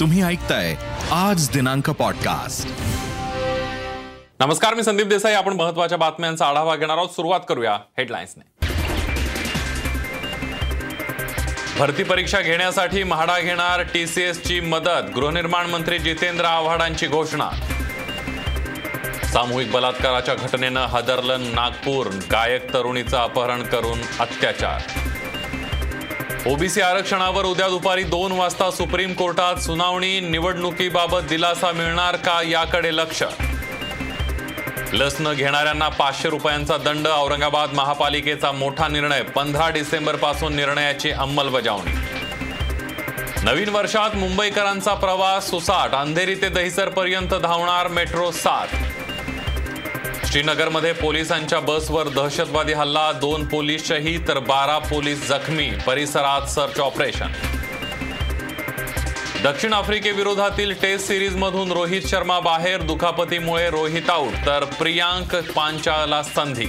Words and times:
तुम्ही 0.00 0.22
ऐकताय 0.22 0.74
आज 1.12 1.48
दिनांक 1.50 1.90
पॉडकास्ट 1.90 2.68
नमस्कार 4.40 4.74
मी 4.74 4.82
संदीप 4.82 5.06
देसाई. 5.06 5.32
आपण 5.32 5.52
महत्त्वाच्या 5.52 5.98
बातम्यांचा 5.98 6.46
आढावा 6.46 6.76
घेणार 6.76 6.96
आहोत. 6.96 7.08
सुरुवात 7.08 7.40
करूया 7.48 7.78
हेडलाईन्सने 7.98 8.66
भरती 11.78 12.02
परीक्षा 12.02 12.40
घेण्यासाठी 12.40 13.02
म्हाडा 13.02 13.38
घेणार 13.40 13.82
टीसीएस 13.82 14.42
ची 14.42 14.60
मदत. 14.60 15.10
गृहनिर्माण 15.14 15.70
मंत्री 15.70 15.98
जितेंद्र 15.98 16.44
आव्हाडांची 16.44 17.06
घोषणा. 17.06 17.50
सामूहिक 19.32 19.70
बलात्काराच्या 19.72 20.34
घटनेनं 20.34 20.84
हादरलं 20.86 21.40
नागपूर. 21.40 22.06
गायक 22.32 22.72
तरुणीचं 22.74 23.16
अपहरण 23.16 23.62
करून 23.62 23.98
अत्याचार. 24.20 25.03
ओबीसी 26.46 26.80
आरक्षणावर 26.80 27.44
उद्या 27.44 27.68
दुपारी 27.68 28.02
दोन 28.04 28.32
वाजता 28.32 28.70
सुप्रीम 28.70 29.12
कोर्टात 29.12 29.56
सुनावणी 29.56 30.20
निवडणुकीबाबत 30.20 31.22
दिलासा 31.28 31.72
मिळणार 31.72 32.16
का 32.16 32.42
याकडे 32.42 32.96
लक्ष? 32.96 33.22
लस 34.92 35.16
न 35.20 35.32
घेणाऱ्यांना 35.32 35.88
पाचशे 35.88 36.30
रुपयांचा 36.30 36.76
दंड 36.76 37.08
औरंगाबाद 37.08 37.72
महापालिकेचा 37.72 38.52
मोठा 38.52 38.88
निर्णय 38.88 39.22
पंधरा 39.22 39.68
डिसेंबरपासून 39.68 40.56
निर्णयाची 40.56 41.10
अंमलबजावणी. 41.10 41.94
नवीन 43.42 43.68
वर्षात 43.68 44.16
मुंबईकरांचा 44.16 44.94
प्रवास 44.94 45.50
सुसाट 45.50 45.94
अंधेरी 45.94 46.34
ते 46.34 46.48
दहिसर 46.48 46.88
पर्यंत 46.88 47.34
धावणार 47.34 47.88
मेट्रो 47.88 48.30
सात. 48.30 48.66
श्रीनगरमध्ये 50.34 50.92
पोलिसांच्या 50.92 51.58
बसवर 51.60 52.08
दहशतवादी 52.08 52.72
हल्ला 52.72 53.12
दोन 53.12 53.44
पोलीस 53.44 53.86
शहीद 53.88 54.28
तर 54.28 54.38
बारा 54.38 54.78
पोलीस 54.78 55.28
जखमी 55.28 55.68
परिसरात 55.86 56.48
सर्च 56.48 56.80
ऑपरेशन. 56.80 57.32
दक्षिण 59.44 59.72
आफ्रिकेविरोधातील 59.72 60.72
टेस्ट 60.82 61.06
सिरीजमधून 61.06 61.72
रोहित 61.72 62.02
शर्मा 62.06 62.40
बाहेर 62.40 62.82
दुखापतीमुळे 62.82 63.70
रोहित 63.70 64.10
आऊट 64.10 64.46
तर 64.46 64.64
प्रियांक 64.64 65.36
पांचाला 65.52 66.22
संधी. 66.22 66.66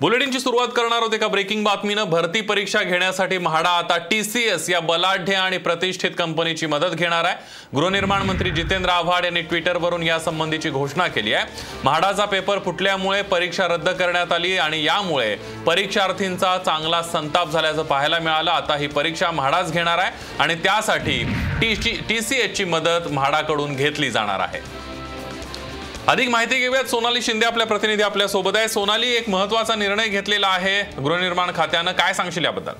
बुलेटिनची 0.00 0.40
सुरुवात 0.40 0.68
करणार 0.76 1.02
होते 1.02 1.16
का 1.18 1.28
ब्रेकिंग 1.28 1.62
बातमीनं. 1.64 2.04
भरती 2.04 2.40
परीक्षा 2.40 2.82
घेण्यासाठी 2.82 3.38
म्हाडा 3.38 3.68
आता 3.68 3.96
टीसीएस 4.10 4.68
या 4.70 4.80
बलाढ्य 4.80 5.34
आणि 5.34 5.58
प्रतिष्ठित 5.58 6.10
कंपनीची 6.18 6.66
मदत 6.66 6.94
घेणार 6.94 7.24
आहे. 7.24 7.36
गृहनिर्माण 7.74 8.22
मंत्री 8.22 8.50
जितेंद्र 8.50 8.90
आव्हाड 8.90 9.24
यांनी 9.24 9.40
ट्विटरवरून 9.42 10.02
या 10.02 10.18
संबंधीची 10.18 10.70
घोषणा 10.70 11.06
केली 11.06 11.32
आहे. 11.32 11.46
म्हाडाचा 11.84 12.24
पेपर 12.24 12.58
फुटल्यामुळे 12.64 13.22
परीक्षा 13.22 13.66
रद्द 13.66 13.88
करण्यात 13.88 14.32
आली 14.32 14.56
आणि 14.58 14.84
यामुळे 14.84 15.34
परीक्षार्थींचा 15.66 16.56
चांगला 16.58 17.02
संताप 17.02 17.50
झाल्याचं 17.50 17.82
पाहायला 17.82 18.18
मिळालं. 18.18 18.50
आता 18.50 18.76
ही 18.76 18.86
परीक्षा 18.86 19.30
म्हाडाच 19.30 19.72
घेणार 19.72 19.98
आहे 19.98 20.10
आणि 20.38 20.54
त्यासाठी 20.54 21.22
टी 21.60 21.74
टी 22.08 22.20
सी 22.20 22.40
एसची 22.40 22.64
मदत 22.64 23.08
म्हाडाकडून 23.10 23.76
घेतली 23.76 24.10
जाणार 24.10 24.40
आहे. 24.40 24.85
अधिक 26.08 26.28
माहिती 26.28 26.58
घेऊयात. 26.58 26.84
सोनाली 26.84 27.22
शिंदे 27.22 27.46
आपल्या 27.46 27.66
प्रतिनिधी 27.66 28.02
आपल्यासोबत 28.02 28.56
आहे. 28.56 28.68
सोनाली 28.68 29.14
एक 29.14 29.28
महत्त्वाचा 29.28 29.74
निर्णय 29.74 30.08
घेतलेला 30.08 30.48
आहे 30.48 30.82
गृहनिर्माण 31.02 31.50
खात्यानं. 31.56 31.92
काय 31.92 32.12
सांगशील 32.14 32.44
याबद्दल? 32.44 32.72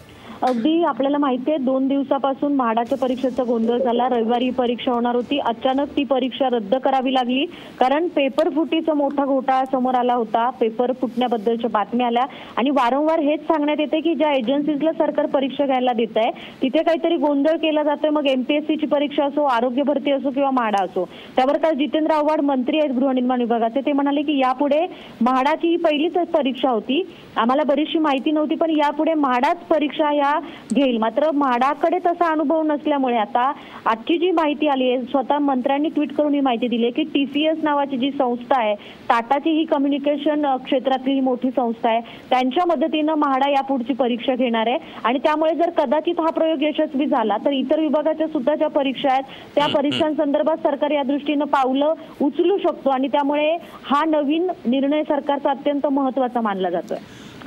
अगदी 0.46 0.82
आपल्याला 0.84 1.18
माहिती 1.18 1.50
आहे 1.50 1.58
दोन 1.58 1.86
दिवसापासून 1.88 2.52
म्हाडाच्या 2.54 2.96
परीक्षेचा 2.98 3.42
गोंधळ 3.44 3.78
झाला. 3.78 4.08
रविवारी 4.08 4.44
ही 4.44 4.50
परीक्षा 4.50 4.92
होणार 4.92 5.14
होती. 5.14 5.38
अचानक 5.38 5.96
ती 5.96 6.04
परीक्षा 6.04 6.48
रद्द 6.52 6.74
करावी 6.74 7.14
लागली. 7.14 7.44
कारण 7.78 8.06
पेपर 8.08 8.48
फुटीचा 8.48 8.94
मोठा 8.94 9.24
घोटाळा 9.24 9.64
समोर 9.64 9.94
आला 9.94 10.14
होता. 10.14 10.48
पेपर 10.60 10.92
फुटण्याबद्दलच्या 11.00 11.70
बातम्या 11.72 12.06
आल्या. 12.06 12.24
आणि 12.56 12.70
वारंवार 12.70 13.20
हेच 13.20 13.40
सांगण्यात 13.40 13.80
येते 13.80 14.00
की 14.00 14.14
ज्या 14.14 14.32
एजन्सीजला 14.32 14.92
सरकार 14.92 15.26
परीक्षा 15.26 15.66
घ्यायला 15.66 15.92
देत 15.92 16.16
आहे 16.16 16.30
तिथे 16.62 16.82
काहीतरी 16.82 17.16
गोंधळ 17.16 17.56
केला 17.56 17.82
जातोय. 17.82 18.10
मग 18.10 18.26
एमपीएससीची 18.26 18.86
परीक्षा 18.86 19.24
असो 19.24 19.44
आरोग्य 19.46 19.82
भरती 19.82 20.12
असो 20.12 20.30
किंवा 20.30 20.50
म्हाडा 20.50 20.84
असो. 20.84 21.08
त्यावर 21.36 21.58
काल 21.58 21.74
जितेंद्र 21.74 22.12
आव्हाड 22.12 22.40
मंत्री 22.42 22.78
आहेत 22.78 22.94
गृहनिर्माण 22.98 23.40
विभागाचे. 23.40 23.80
ते 23.80 23.92
म्हणाले 23.92 24.22
की 24.22 24.38
यापुढे 24.38 24.84
म्हाडाची 25.20 25.68
ही 25.68 25.76
पहिलीच 25.76 26.14
परीक्षा 26.34 26.70
होती. 26.70 27.02
आम्हाला 27.36 27.62
बरीचशी 27.64 27.98
माहिती 27.98 28.30
नव्हती 28.30 28.54
पण 28.54 28.70
यापुढे 28.70 29.14
म्हाडाच 29.14 29.58
परीक्षा 29.66 30.14
या 30.14 30.34
घेईल. 30.74 30.96
मात्र 30.98 31.30
म्हाडाकडे 31.34 31.98
तसा 32.06 32.30
अनुभव 32.32 32.62
नसल्यामुळे 32.62 33.16
आता 33.16 33.50
आजची 33.86 34.18
जी 34.18 34.30
माहिती 34.30 34.68
आली 34.68 34.90
आहे 34.90 35.02
स्वतः 35.02 35.38
मंत्र्यांनी 35.38 35.88
ट्विट 35.88 36.12
करून 36.14 36.34
ही 36.34 36.40
माहिती 36.40 36.68
दिली 36.68 36.84
आहे 36.84 36.92
की 36.92 37.02
टीसीएस 37.14 37.58
नावाची 37.62 37.96
जी 37.96 38.10
संस्था 38.10 38.58
आहे 38.58 38.74
टाटाची 39.08 39.50
ही 39.50 39.64
कम्युनिकेशन 39.64 40.46
क्षेत्रातली 40.64 41.12
ही 41.12 41.20
मोठी 41.20 41.50
संस्था 41.50 41.90
आहे 41.90 42.00
त्यांच्या 42.30 42.64
मदतीनं 42.66 43.14
म्हाडा 43.14 43.50
यापुढची 43.50 43.92
परीक्षा 43.94 44.34
घेणार 44.34 44.66
आहे. 44.66 44.78
आणि 45.04 45.18
त्यामुळे 45.22 45.54
जर 45.54 45.70
कदाचित 45.76 46.20
हा 46.20 46.30
प्रयोग 46.30 46.62
यशस्वी 46.62 47.06
झाला 47.06 47.36
तर 47.44 47.52
इतर 47.52 47.80
विभागाच्या 47.80 48.26
सुद्धा 48.26 48.54
ज्या 48.54 48.68
परीक्षा 48.70 49.12
आहेत 49.12 49.24
त्या 49.54 49.66
परीक्षांसंदर्भात 49.74 50.56
सरकार 50.62 50.90
या 50.90 51.02
दृष्टीनं 51.02 51.44
पावलं 51.46 51.94
उचलू 52.20 52.56
शकतो. 52.58 52.90
आणि 52.90 53.08
त्यामुळे 53.08 53.54
हा 53.84 54.04
नवीन 54.04 54.50
निर्णय 54.66 55.02
सरकारचा 55.02 55.50
अत्यंत 55.50 55.86
महत्त्वाचा 55.86 56.40
मानला 56.40 56.70
जातोय. 56.70 56.98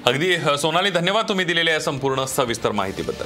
अगदी 0.07 0.37
सोनाली 0.57 0.89
धन्यवाद 0.89 1.29
तुम्ही 1.29 1.45
दिलेल्या 1.45 1.79
संपूर्ण 1.79 2.25
सविस्तर 2.25 2.71
माहितीबद्दल. 2.71 3.25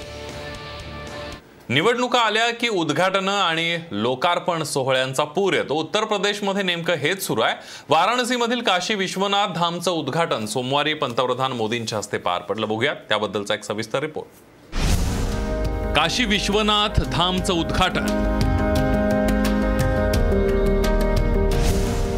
निवडणुका 1.70 2.20
आल्या 2.20 2.50
की 2.54 2.68
उद्घाटन 2.68 3.30
आणि 3.30 3.78
लोकार्पण 3.92 4.64
सोहळ्यांचा 4.64 5.24
पूर 5.24 5.54
येतो. 5.54 5.74
उत्तर 5.74 6.04
प्रदेशमध्ये 6.04 6.64
नेमकं 6.64 6.94
हेच 6.94 7.28
सुरू 7.28 7.42
आहे. 7.42 7.56
वाराणसीमधील 7.90 8.62
काशी 8.62 8.96
विश्वनाथ 8.96 9.48
धामचं 9.48 9.92
उद्घाटन 9.92 10.46
सोमवारी 10.46 10.94
पंतप्रधान 10.94 11.52
मोदींच्या 11.52 11.98
हस्ते 11.98 12.18
पार 12.18 12.42
पडलं. 12.42 12.68
बघूया 12.68 12.94
त्याबद्दलचा 12.94 13.54
एक 13.54 13.64
सविस्तर 13.64 14.00
रिपोर्ट. 14.00 14.28
काशी 15.96 16.26
विश्वनाथ 16.26 17.02
धामचं 17.12 17.54
उद्घाटन. 17.54 18.06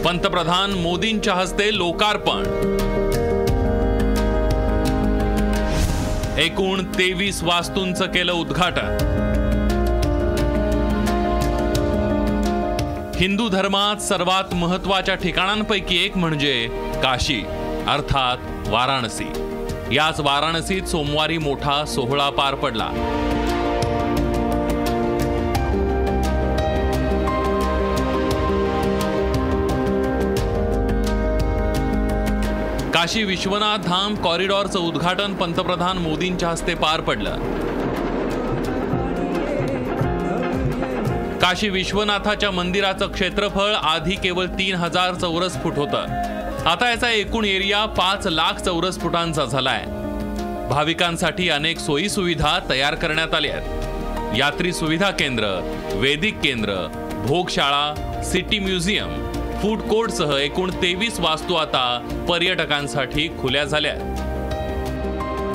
पंतप्रधान 0.05 0.72
मोदींच्या 0.72 1.33
हस्ते 1.33 1.77
लोकार्पण. 1.77 2.75
एकूण 6.38 6.84
तेवीस 6.84 7.44
वास्तूंचं 7.44 8.06
केलं 8.06 8.34
उद्घाटन. 8.34 8.97
हिंदू 13.16 13.50
धर्मात 13.50 14.01
सर्वात 14.01 14.53
महत्त्वाच्या 14.53 15.16
ठिकाणांपैकी 15.16 16.06
एक 16.06 16.18
म्हणजे 16.18 16.68
काशी 17.03 17.44
अर्थात 17.88 18.68
वाराणसी. 18.68 19.28
याच 19.96 20.19
वाराणसीत 20.19 20.84
सोमवारी 20.84 21.38
मोठा 21.38 21.85
सोहळा 21.85 22.29
पार 22.29 22.56
पडला. 22.56 22.90
काशी 32.95 33.23
विश्वनाथ 33.23 33.78
धाम 33.78 34.16
कॉरिडॉरचं 34.16 34.79
उद्घाटन 34.79 35.33
पंतप्रधान 35.33 35.97
मोदींच्या 35.97 36.50
हस्ते 36.50 36.73
पार 36.73 37.01
पडलं. 37.01 37.35
काशी 41.39 41.69
विश्वनाथाच्या 41.69 42.51
मंदिराचं 42.51 43.07
क्षेत्रफळ 43.07 43.73
आधी 43.73 44.16
केवळ 44.16 44.45
तीन 44.45 44.75
हजार 44.75 45.13
चौरस 45.13 45.63
फूट 45.63 45.78
होतं. 45.78 46.05
आता 46.66 46.89
याचा 46.89 47.09
एकूण 47.09 47.45
एरिया 47.45 47.85
पाच 47.85 48.28
लाख 48.28 48.53
चौरस 48.53 49.00
फुटांचा 49.00 49.45
झालाय. 49.45 49.85
भाविकांसाठी 50.69 51.50
अनेक 51.50 51.79
सोयी 51.79 52.09
सुविधा 52.09 52.59
तयार 52.69 52.95
करण्यात 52.95 53.34
आल्या 53.34 53.55
आहेत. 53.55 54.38
यात्री 54.38 54.73
सुविधा 54.73 55.11
केंद्र 55.11 55.45
वेदिक 55.94 56.39
केंद्र 56.44 56.72
भोगशाळा 57.28 58.22
सिटी 58.25 58.59
म्युझियम 58.59 59.25
फ़ूड 59.66 59.81
कोर्टसह 59.81 60.38
एकूण 60.38 60.72
तेवीस 60.72 61.20
वास्तू 61.20 61.56
आता 61.56 62.08
पर्यटकांसाठी 62.30 63.28
खुल्या 63.42 63.64
झाल्या. 63.66 63.94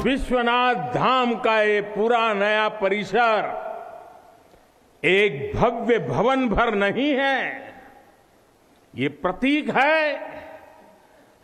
विश्वनाथ 0.05 0.75
धाम 0.75 1.35
का 1.35 1.62
ये 1.62 1.81
पूरा 1.81 2.33
नया 2.33 2.69
परिसर? 2.69 3.45
एक 5.05 5.53
भव्य 5.57 5.99
भवन 5.99 6.49
भर 6.49 6.75
नहीं 6.75 7.15
है। 7.15 7.45
ये 8.97 9.09
प्रतीक 9.09 9.77
है 9.77 10.17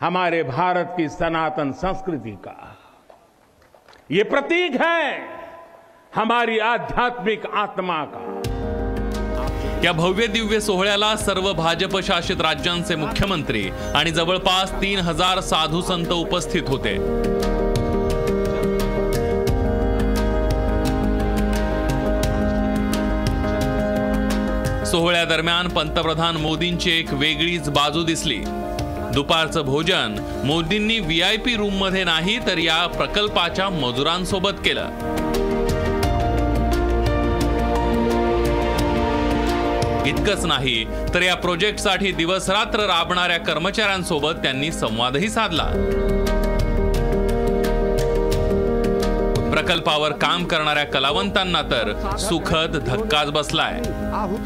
हमारे 0.01 0.43
भारत 0.43 0.93
की 0.97 1.09
सनातन 1.09 1.71
संस्कृति 1.71 2.31
का। 2.31 2.77
ये 4.11 4.23
प्रतीक 4.23 4.81
है 4.81 5.21
हमारी 6.15 6.59
आध्यात्मिक 6.59 7.45
आत्मा 7.45 8.05
का। 8.05 8.56
या 9.83 9.91
भव्य 9.91 10.27
दिव्य 10.27 10.59
सोहळ्याला 10.59 11.15
सर्व 11.15 11.53
भाजप 11.53 11.99
शासित 11.99 12.41
राज्यांचे 12.41 12.95
मुख्यमंत्री 12.95 13.69
आणि 13.95 14.11
जवळपास 14.11 14.71
तीन 14.71 14.99
हजार 14.99 15.39
साधू 15.39 15.81
संत 15.81 16.07
उपस्थित 16.07 16.63
होते. 16.67 16.95
सोहळ्यादरम्यान 24.85 25.67
पंतप्रधान 25.67 26.37
मोदींची 26.37 26.91
एक 26.91 27.13
वेगळीच 27.13 27.69
बाजू 27.69 28.03
दिसली. 28.03 28.43
दुपारचं 29.13 29.61
भोजन 29.61 30.15
मोदींनी 30.43 30.99
व्ही 30.99 31.21
आय 31.21 31.35
रूममध्ये 31.35 32.03
नाही 32.03 32.47
तर 32.47 32.57
या 32.57 32.87
प्रकल्पाच्या 32.87 33.69
मजुरांसोबत 33.69 34.65
केलं. 34.65 35.16
इतकंच 40.07 40.45
नाही 40.45 40.83
तर 41.13 41.21
या 41.21 41.35
प्रोजेक्टसाठी 41.35 42.11
दिवसरात्र 42.11 42.85
राबणाऱ्या 42.85 43.37
कर्मचाऱ्यांसोबत 43.37 44.43
त्यांनी 44.43 44.71
संवादही 44.71 45.29
साधला. 45.29 45.65
प्रकल्पावर 49.51 50.11
काम 50.11 50.43
करणाऱ्या 50.45 50.83
कलावंतांना 50.85 51.61
तर 51.61 51.91
सुखद 52.19 52.77
धक्काच 52.87 53.31
बसलाय. 53.31 53.81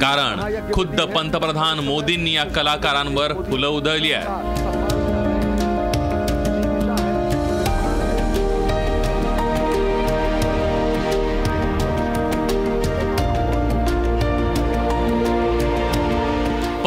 कारण 0.02 0.72
खुद्द 0.74 1.02
पंतप्रधान 1.02 1.80
मोदींनी 1.80 2.34
या 2.34 2.44
कलाकारांवर 2.46 3.34
फुलं 3.50 3.68
उधळली 3.68 4.12
आहे 4.14 4.61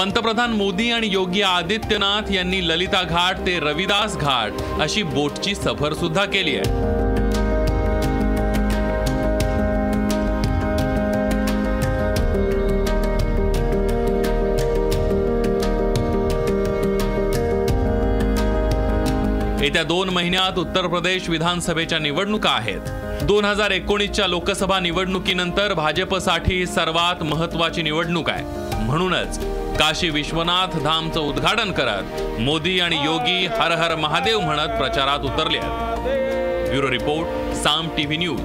पंतप्रधान 0.04 0.52
मोदी 0.52 0.90
आणि 0.90 1.08
योगी 1.12 1.42
आदित्यनाथ 1.42 2.30
यांनी 2.30 2.60
ललिता 2.68 3.02
घाट 3.02 3.36
ते 3.46 3.58
रविदास 3.60 4.16
घाट 4.16 4.80
अशी 4.80 5.02
बोटची 5.02 5.54
सफर 5.54 5.94
सुद्धा 5.94 6.24
केली 6.24 6.56
आहे. 6.56 6.64
येत्या 19.64 19.82
दोन 19.82 20.08
महिन्यात 20.08 20.58
उत्तर 20.58 20.86
प्रदेश 20.86 21.28
विधानसभेच्या 21.28 21.98
निवडणुका 21.98 22.50
आहेत. 22.50 22.90
दोन 23.22 23.44
हजार 23.44 23.70
एकोणीसच्या 23.70 24.26
लोकसभा 24.26 24.78
निवडणुकीनंतर 24.80 25.72
भाजपसाठी 25.74 26.66
सर्वात 26.66 27.22
महत्वाची 27.22 27.82
निवडणूक 27.82 28.30
आहे. 28.30 28.63
म्हणूनच 28.84 29.38
काशी 29.78 30.08
विश्वनाथ 30.10 30.76
धामचं 30.82 31.20
उद्घाटन 31.20 31.72
करत 31.72 32.40
मोदी 32.40 32.78
आणि 32.80 32.96
योगी 33.04 33.46
हर 33.46 33.72
हर 33.72 33.94
महादेव 33.96 34.40
म्हणत 34.40 34.76
प्रचारात 34.78 35.24
उतरले 35.24 35.58
आहेत 35.58 36.68
bureau 36.70 36.90
report 36.90 37.54
Saam 37.56 37.88
TV 37.96 38.16
news. 38.16 38.40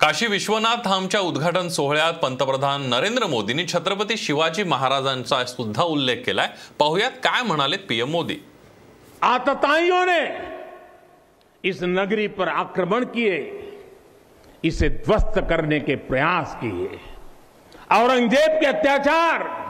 Kashi 0.00 0.26
Vishwanath 0.26 0.82
धामच्या 0.84 1.20
उद्घाटन 1.20 1.68
सोहळ्यात 1.68 2.12
पंतप्रधान 2.12 2.88
नरेंद्र 2.90 3.26
मोदींनी 3.26 3.66
छत्रपती 3.68 4.16
शिवाजी 4.16 4.62
महाराजांचा 4.62 5.44
सुद्धा 5.44 5.82
उल्लेख 5.82 6.16
केलाय. 6.16 6.48
पाहुयात 6.78 7.10
काय 7.24 7.42
म्हणालेत 7.42 7.78
पीएम 7.88 8.10
मोदी. 8.10 8.36
आतताइयों 9.22 10.04
ने 10.06 10.20
इस 11.66 11.82
नगरी 11.82 12.28
पर 12.28 12.48
आक्रमण 12.48 13.04
किए, 13.04 13.62
इसे 14.64 14.88
ध्वस्त 14.88 15.46
करने 15.48 15.80
के 15.80 15.96
प्रयास 15.96 16.56
किए। 16.64 16.98
औरंगज़ेब 18.02 18.60
के 18.60 18.66
अत्याचार, 18.66 19.66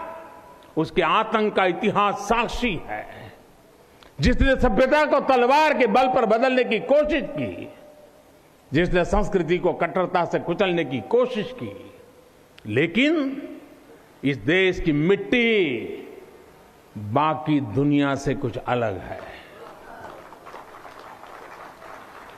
उसके 0.76 1.02
आतंक 1.02 1.54
का 1.54 1.64
इतिहास 1.64 2.14
साक्षी 2.14 2.80
है। 2.86 3.32
जिसने 4.20 4.56
सभ्यता 4.56 5.04
को 5.04 5.20
तलवार 5.20 5.78
के 5.78 5.86
बल 5.86 6.08
पर 6.08 6.26
बदलने 6.26 6.64
की 6.64 6.78
कोशिश 6.78 7.22
की, 7.22 7.68
जिसने 8.72 9.04
संस्कृति 9.04 9.58
को 9.58 9.72
कट्टरता 9.72 10.24
से 10.24 10.38
कुचलने 10.38 10.84
की 10.84 11.00
कोशिश 11.00 11.54
की, 11.62 11.92
लेकिन 12.66 13.42
इस 14.24 14.36
देश 14.36 14.80
की 14.80 14.92
मिट्टी 14.92 15.76
बाकी 16.98 17.60
दुनिया 17.60 18.14
से 18.14 18.34
कुछ 18.34 18.56
अलग 18.56 18.98
है। 18.98 19.35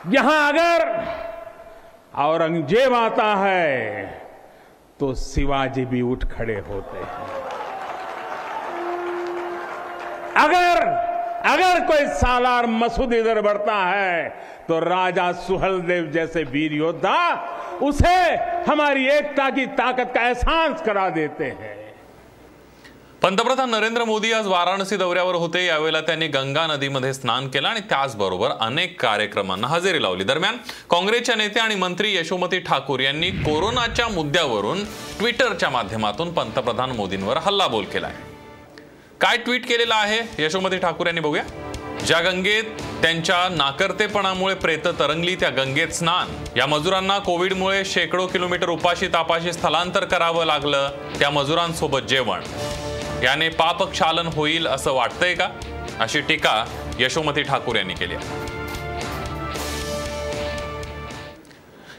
यहाँ 0.06 0.48
अगर 0.48 0.80
औरंगज़ेब 2.16 2.94
आता 2.94 3.34
है 3.36 4.06
तो 5.00 5.14
शिवाजी 5.14 5.84
भी 5.84 6.00
उठ 6.02 6.24
खड़े 6.26 6.58
होते 6.60 6.98
हैं। 6.98 7.26
अगर 10.36 10.86
अगर 11.46 11.80
कोई 11.86 12.06
सालार 12.14 12.66
मसूद 12.66 13.12
इधर 13.12 13.40
बढ़ता 13.42 13.76
है 13.76 14.28
तो 14.68 14.78
राजा 14.80 15.30
सुहलदेव 15.32 16.10
जैसे 16.12 16.42
वीर 16.44 16.72
योद्धा, 16.72 17.18
उसे 17.82 18.16
हमारी 18.68 19.06
एकता 19.08 19.50
की 19.50 19.66
ताकत 19.76 20.12
का 20.14 20.26
एहसास 20.28 20.82
करा 20.82 21.08
देते 21.10 21.44
हैं। 21.44 21.76
पंतप्रधान 23.22 23.70
नरेंद्र 23.70 24.04
मोदी 24.04 24.32
आज 24.32 24.46
वाराणसी 24.46 24.96
दौऱ्यावर 24.96 25.34
होते. 25.34 25.64
यावेळेला 25.66 26.00
त्यांनी 26.00 26.26
गंगा 26.26 26.66
नदीमध्ये 26.66 27.12
स्नान 27.14 27.48
केलं 27.48 27.68
आणि 27.68 27.80
त्याचबरोबर 27.80 28.50
अनेक 28.60 29.00
कार्यक्रमांना 29.00 29.68
हजेरी 29.68 30.02
लावली. 30.02 30.24
दरम्यान 30.24 30.56
काँग्रेसच्या 30.90 31.34
नेते 31.36 31.60
आणि 31.60 31.74
मंत्री 31.74 32.14
यशोमती 32.16 32.58
ठाकूर 32.58 33.00
यांनी 33.00 33.30
कोरोनाच्या 33.30 34.08
मुद्द्यावरून 34.08 34.84
ट्विटरच्या 35.18 35.70
माध्यमातून 35.70 36.32
पंतप्रधान 36.32 36.90
मोदींवर 36.90 37.36
हल्लाबोल 37.36 37.84
केलाय. 37.84 38.14
काय 39.20 39.36
ट्विट 39.36 39.68
केलेलं 39.68 39.94
आहे? 39.94 40.44
यशोमती 40.44 40.78
ठाकूर 40.78 41.06
यांनी 41.06 41.20
बघूया. 41.20 41.42
ज्या 42.06 42.20
गंगेत 42.20 42.64
त्यांच्या 43.02 43.48
नाकर्तेपणामुळे 43.48 44.54
प्रेत 44.54 44.86
तरंगली 44.98 45.34
त्या 45.34 45.50
गंगेत 45.50 45.88
स्नान. 45.88 46.44
या 46.56 46.66
मजुरांना 46.66 47.18
कोविडमुळे 47.18 47.84
शेकडो 47.84 48.26
किलोमीटर 48.26 48.68
उपाशी 48.68 49.06
तापाशी 49.06 49.52
स्थलांतर 49.52 50.04
करावं 50.04 50.44
लागलं. 50.44 50.90
त्या 51.18 51.30
मजुरांसोबत 51.30 51.98
जेवण. 51.98 52.40
याने 53.22 53.48
पापक्षालन 53.48 54.26
होईल 54.26 54.66
असं 54.66 54.92
वाटतंय 54.92 55.34
का? 55.34 55.48
अशी 56.00 56.20
टीका 56.20 56.64
यशोमती 56.98 57.42
ठाकूर 57.42 57.76
यांनी 57.76 57.94
केली 57.94 58.14
आहे. 58.14 58.47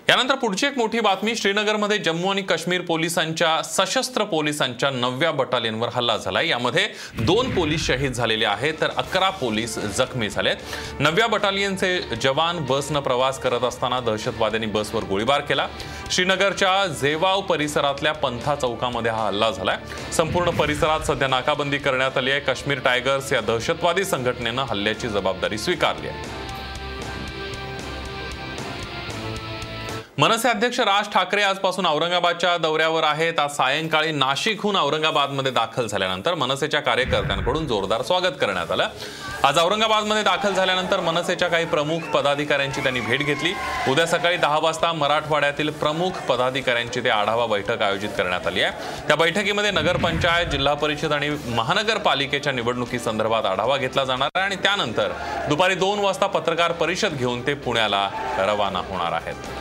यानंतर 0.10 0.36
पुढची 0.36 0.66
एक 0.66 0.78
मोठी 0.78 1.00
बातमी 1.00 1.36
श्रीनगरमध्ये 1.36 1.98
जम्मू 1.98 2.30
आणि 2.30 2.42
काश्मीर 2.42 2.82
पोलिसांच्या 2.82 3.62
सशस्त्र 3.64 4.24
पोलिसांच्या 4.24 4.90
नवव्या 4.90 5.32
बटालियनवर 5.32 5.90
हल्ला 5.94 6.16
झाला 6.18 6.42
यामध्ये 6.42 6.88
दोन 7.20 7.54
पोलीस 7.56 7.86
शहीद 7.88 8.14
झालेले 8.14 8.46
आहेत 8.46 8.74
तर 8.82 8.90
अकरा 8.98 9.30
पोलीस 9.30 9.78
जखमी 9.98 10.30
झालेत. 10.30 10.56
नवव्या 11.00 11.28
बटालियनचे 11.28 12.00
जवान 12.22 12.66
बसनं 12.70 13.00
प्रवास 13.00 13.40
करत 13.40 13.64
असताना 13.64 14.00
दहशतवाद्यांनी 14.00 14.68
बसवर 14.68 15.04
गोळीबार 15.04 15.42
केला. 15.42 15.68
श्रीनगरच्या 16.12 16.86
झेवाव 16.88 17.42
परिसरातल्या 17.42 18.14
पंथा 18.14 18.56
चौकामध्ये 18.56 19.12
हा 19.12 19.28
हल्ला 19.28 19.52
झालाय. 19.52 19.78
संपूर्ण 20.14 20.50
परिसरात 20.50 21.00
सध्या 21.00 21.28
नाकाबंदी 21.28 21.78
करण्यात 21.78 22.18
आली 22.18 22.32
आहे. 22.32 22.40
काश्मीर 22.40 22.80
टायगर्स 22.80 23.34
या 23.34 23.42
दहशतवादी 23.42 24.06
संघटनेनं 24.06 24.66
हल्ल्याची 24.70 25.08
जबाबदारी 25.08 25.58
स्वीकारली 25.58 26.08
आहे. 26.08 26.39
मनसे 30.20 30.48
अध्यक्ष 30.50 30.80
राज 30.80 31.08
ठाकरे 31.12 31.42
आजपासून 31.42 31.86
औरंगाबादच्या 31.86 32.56
दौऱ्यावर 32.58 33.04
आहेत. 33.04 33.38
आज 33.40 33.52
सायंकाळी 33.56 34.12
नाशिकहून 34.12 34.76
औरंगाबादमध्ये 34.76 35.52
दाखल 35.52 35.86
झाल्यानंतर 35.88 36.34
मनसेच्या 36.36 36.80
कार्यकर्त्यांकडून 36.82 37.68
जोरदार 37.68 38.02
स्वागत 38.02 38.36
करण्यात 38.42 38.72
आलं. 38.72 38.88
आज 39.44 39.58
औरंगाबादमध्ये 39.60 40.24
दाखल 40.24 40.54
झाल्यानंतर 40.54 41.00
मनसेच्या 41.00 41.48
काही 41.48 41.66
प्रमुख 41.66 42.10
पदाधिकाऱ्यांची 42.14 42.82
त्यांनी 42.82 43.02
भेट 43.02 43.24
घेतली. 43.26 43.54
उद्या 43.92 44.06
सकाळी 44.08 44.38
दहा 44.38 44.58
वाजता 44.62 44.92
मराठवाड्यातील 44.94 45.70
प्रमुख 45.80 46.20
पदाधिकाऱ्यांची 46.30 47.04
ते 47.04 47.10
आढावा 47.10 47.46
बैठक 47.46 47.82
आयोजित 47.82 48.10
करण्यात 48.18 48.48
आली 48.48 48.62
आहे. 48.62 49.08
त्या 49.08 49.16
बैठकीमध्ये 49.16 49.72
नगरपंचायत 49.72 50.48
जिल्हा 50.48 50.74
परिषद 50.74 51.14
आणि 51.14 51.30
महानगरपालिकेच्या 51.48 52.54
निवडणुकीसंदर्भात 52.54 53.46
आढावा 53.46 53.78
घेतला 53.78 54.04
जाणार 54.04 54.30
आहे 54.36 54.46
आणि 54.46 54.56
त्यानंतर 54.64 55.14
दुपारी 55.50 55.76
दोन 55.76 56.00
वाजता 56.00 56.28
पत्रकार 56.28 56.72
परिषद 56.74 57.18
घेऊन 57.18 57.48
ते 57.48 57.54
पुण्याला 57.56 58.08
रवाना 58.40 58.82
होणार 58.90 59.14
आहेत. 59.14 59.59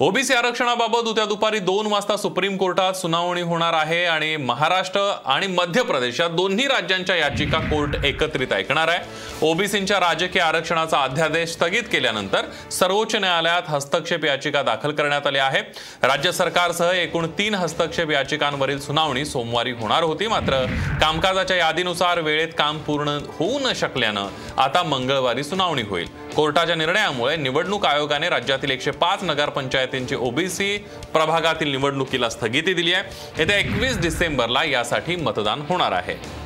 ओबीसी 0.00 0.34
आरक्षणाबाबत 0.34 1.06
उद्या 1.08 1.24
दुपारी 1.26 1.58
दोन 1.58 1.86
वाजता 1.86 2.16
सुप्रीम 2.16 2.56
कोर्टात 2.56 2.94
सुनावणी 2.94 3.40
होणार 3.40 3.74
आहे 3.74 4.04
आणि 4.04 4.36
महाराष्ट्र 4.36 5.00
आणि 5.26 5.46
मध्य 5.46 5.82
प्रदेश 5.82 6.20
या 6.20 6.26
दोन्ही 6.28 6.66
राज्यांच्या 6.66 7.16
याचिका 7.16 7.58
कोर्ट 7.58 8.04
एकत्रित 8.04 8.52
ऐकणार 8.52 8.88
आहे. 8.88 8.98
ओबीसींच्या 9.42 10.00
राजकीय 10.00 10.42
आरक्षणाचा 10.42 11.02
अध्यादेश 11.02 11.52
स्थगित 11.52 11.82
केल्यानंतर 11.92 12.50
सर्वोच्च 12.70 13.16
न्यायालयात 13.16 13.62
हस्तक्षेप 13.68 14.24
याचिका 14.24 14.62
दाखल 14.62 14.92
करण्यात 14.92 15.26
आली 15.26 15.38
आहे. 15.38 15.62
राज्य 16.02 16.32
सरकारसह 16.32 16.92
एकूण 16.92 17.26
तीन 17.38 17.54
हस्तक्षेप 17.54 18.10
याचिकांवरील 18.10 18.80
सुनावणी 18.80 19.24
सोमवारी 19.24 19.72
होणार 19.72 20.02
होती. 20.02 20.26
मात्र 20.26 20.64
कामकाजाच्या 21.00 21.56
यादीनुसार 21.56 22.20
वेळेत 22.20 22.52
काम 22.58 22.78
पूर्ण 22.78 23.18
होऊ 23.38 23.58
न 23.58 23.72
शकल्यानं 23.76 24.28
आता 24.58 24.82
मंगळवारी 24.82 25.44
सुनावणी 25.44 25.82
होईल. 25.82 26.25
कोर्टाच्या 26.36 26.74
निर्णयामुळे 26.76 27.36
निवडणूक 27.36 27.86
आयोगाने 27.86 28.28
राज्यातील 28.28 28.70
एकशे 28.70 28.90
पाच 28.90 29.22
नगरपंचायतींची 29.24 30.14
ओबीसी 30.14 30.76
प्रभागातील 31.12 31.70
निवडणुकीला 31.70 32.28
स्थगिती 32.28 32.74
दिली 32.74 32.92
आहे. 32.92 33.04
येत्या 33.38 33.56
एकवीस 33.58 34.00
डिसेंबरला 34.00 34.64
यासाठी 34.64 35.16
मतदान 35.16 35.62
होणार 35.68 35.92
आहे. 35.92 36.45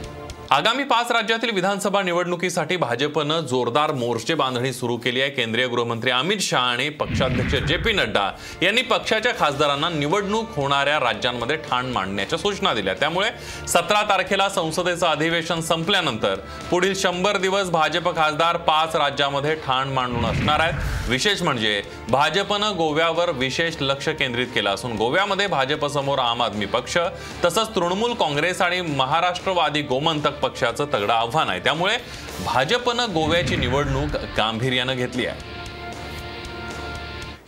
आगामी 0.51 0.85
पाच 0.85 1.11
राज्यातील 1.13 1.51
विधानसभा 1.55 2.01
निवडणुकीसाठी 2.03 2.77
भाजपनं 2.77 3.41
जोरदार 3.47 3.91
मोर्चे 3.95 4.35
बांधणी 4.35 4.73
सुरू 4.73 4.97
केली 5.05 5.21
आहे. 5.21 5.31
केंद्रीय 5.31 5.67
गृहमंत्री 5.67 6.11
अमित 6.11 6.41
शहा 6.43 6.63
आणि 6.71 6.89
पक्षाध्यक्ष 7.01 7.55
जे 7.67 7.77
पी 7.77 7.93
नड्डा 7.93 8.27
यांनी 8.63 8.83
पक्षाच्या 8.83 9.33
खासदारांना 9.39 9.89
निवडणूक 9.89 10.57
होणाऱ्या 10.57 10.99
राज्यांमध्ये 11.01 11.57
ठाण 11.69 11.93
मांडण्याच्या 11.93 12.39
सूचना 12.39 12.73
दिल्या. 12.75 12.95
त्यामुळे 13.01 13.29
सतरा 13.69 14.03
तारखेला 14.09 14.49
संसदेचं 14.49 15.07
अधिवेशन 15.07 15.61
संपल्यानंतर 15.61 16.41
पुढील 16.71 16.95
शंभर 17.01 17.37
दिवस 17.37 17.71
भाजप 17.71 18.09
खासदार 18.17 18.57
पाच 18.57 18.97
राज्यामध्ये 18.97 19.55
ठाण 19.67 19.93
मांडून 19.93 20.27
असणार 20.27 20.61
आहेत. 20.61 21.09
विशेष 21.09 21.43
म्हणजे 21.43 21.81
भाजपनं 22.09 22.77
गोव्यावर 22.77 23.31
विशेष 23.37 23.77
लक्ष 23.81 24.09
केंद्रित 24.09 24.47
केलं 24.55 24.71
असून 24.71 24.97
गोव्यामध्ये 24.97 25.47
भाजपसमोर 25.47 26.19
आम 26.19 26.43
आदमी 26.43 26.67
पक्ष 26.67 26.99
तसंच 27.45 27.75
तृणमूल 27.75 28.15
काँग्रेस 28.15 28.61
आणि 28.63 28.81
महाराष्ट्रवादी 28.81 29.83
गोमंतक 29.83 30.39
पक्षाचं 30.43 30.87
तगडं 30.93 31.13
आव्हान 31.13 31.49
आहे. 31.49 31.61
त्यामुळे 31.61 31.97
भाजपनं 32.45 33.15
गोव्याची 33.15 33.57
निवडणूक 33.57 34.17
गांभीर्यानं 34.37 34.97
घेतली 34.97 35.27
आहे. 35.27 35.49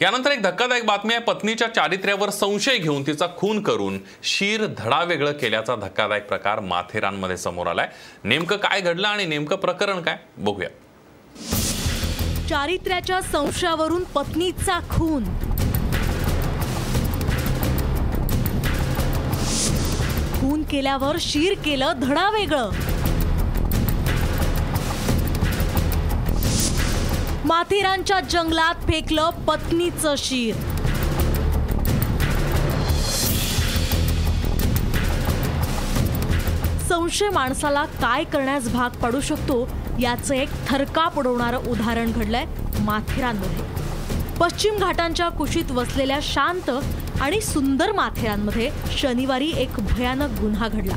यानंतर 0.01 0.31
एक 0.31 0.43
धक्कादायक 0.43 0.85
बातमी 0.85 1.15
आहे. 1.15 1.23
पत्नीच्या 1.23 1.69
चारित्र्यावर 1.69 2.31
संशय 2.31 2.79
घेऊन 2.79 3.07
तिचा 3.07 3.27
खून 3.37 3.63
करून 3.63 3.99
शीर 4.23 4.67
धडा 4.79 5.03
वेगळं 5.05 5.33
केल्याचा 5.33 5.77
धक्कादायक 5.77 6.29
प्रकार 6.29 6.61
माथेरानमध्ये 6.61 7.37
समोर 7.37 7.67
आलाय. 7.67 7.89
नेमकं 8.25 8.57
काय 8.57 8.81
घडलं 8.81 9.09
आणि 9.09 9.25
नेमकं 9.25 9.57
प्रकरण 9.57 10.01
काय? 10.03 10.17
बघूया. 10.37 10.69
चारित्र्याच्या 12.49 13.21
संशयावरून 13.21 14.05
पत्नीचा 14.05 14.79
खून. 14.79 15.25
खून 20.43 20.63
केल्यावर 20.63 21.17
शीर 21.21 21.53
केलं 21.65 21.93
धडा 22.03 22.29
वेगळं. 22.31 22.71
माथेरानच्या 27.45 28.19
जंगलात 28.21 28.75
फेकलं 28.75 29.31
पत्नीचं 29.47 30.15
शीर. 30.19 30.55
संशय 36.89 37.29
माणसाला 37.29 37.85
काय 37.85 38.25
करण्यास 38.25 38.69
भाग 38.69 38.91
पाडू 38.91 39.21
शकतो 39.21 39.69
याचं 40.01 40.35
एक 40.35 40.49
थरका 40.67 41.09
पडवणारं 41.09 41.71
उदाहरण 41.71 42.13
घडलंय 42.13 42.45
माथेरानमध्ये. 42.81 44.37
पश्चिम 44.41 44.79
घाटांच्या 44.79 45.29
कुशीत 45.29 45.71
वसलेल्या 45.71 46.19
शांत 46.23 46.71
आणि 47.23 47.41
सुंदर 47.41 47.93
माथेरानमध्ये 47.93 48.71
शनिवारी 48.99 49.51
एक 49.57 49.69
भयानक 49.81 50.31
गुन्हा 50.41 50.69
घडला. 50.69 50.95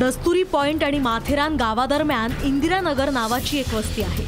दस्तुरी 0.00 0.42
पॉइंट 0.42 0.84
आणि 0.84 0.98
माथेरान 0.98 1.56
गावादरम्यान 1.56 2.30
इंदिरानगर 2.44 3.10
नावाची 3.10 3.58
एक 3.58 3.74
वस्ती 3.74 4.02
आहे. 4.02 4.24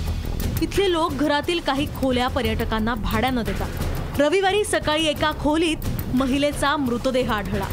इथले 0.63 0.91
लोक 0.93 1.13
घरातील 1.13 1.61
काही 1.61 1.87
खोल्या 1.87 2.29
पर्यटकांना 2.29 2.95
भाड्यानं 2.95 3.43
देतात. 3.43 4.21
रविवारी 4.21 4.65
सकाळी 4.65 5.07
एका 5.07 5.31
खोलीत 5.41 5.87
महिलेचा 6.15 6.77
मृतदेह 6.77 7.33
आढळला. 7.33 7.67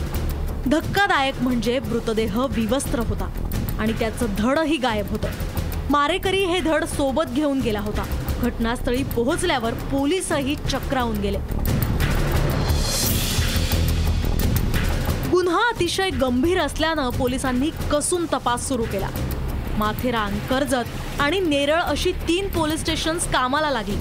धक्कादायक 0.67 1.41
म्हणजे 1.41 1.79
मृतदेह 1.79 2.39
विवस्त्र 2.51 2.99
होता 2.99 3.31
आणि 3.79 3.93
त्याचं 3.93 4.25
धडही 4.37 4.77
गायब 4.77 5.09
होतं. 5.09 5.27
मारेकरी 5.89 6.45
हे 6.45 6.59
धड 6.59 6.83
सोबत 6.85 7.33
घेऊन 7.33 7.59
गेला 7.59 7.79
होता. 7.79 8.05
घटनास्थळी 8.41 9.03
पोहोचल्यावर 9.03 9.73
पोलीसही 9.73 10.55
चक्रावून 10.55 11.17
गेले. 11.17 11.37
गुन्हा 15.47 15.67
अतिशय 15.69 16.09
गंभीर 16.09 16.59
असल्यानं 16.59 17.09
पोलिसांनी 17.09 17.69
कसून 17.91 18.25
तपास 18.25 18.67
सुरू 18.67 18.83
केला. 18.83 19.09
माथेरान 19.77 20.39
कर्जत 20.39 21.21
आणि 21.21 21.39
नेरळ 21.39 21.81
अशी 21.81 22.11
तीन 22.11 22.47
पोलीस 22.47 22.79
स्टेशन्स 22.79 23.27
कामाला 23.27 23.69
लागली. 23.69 23.95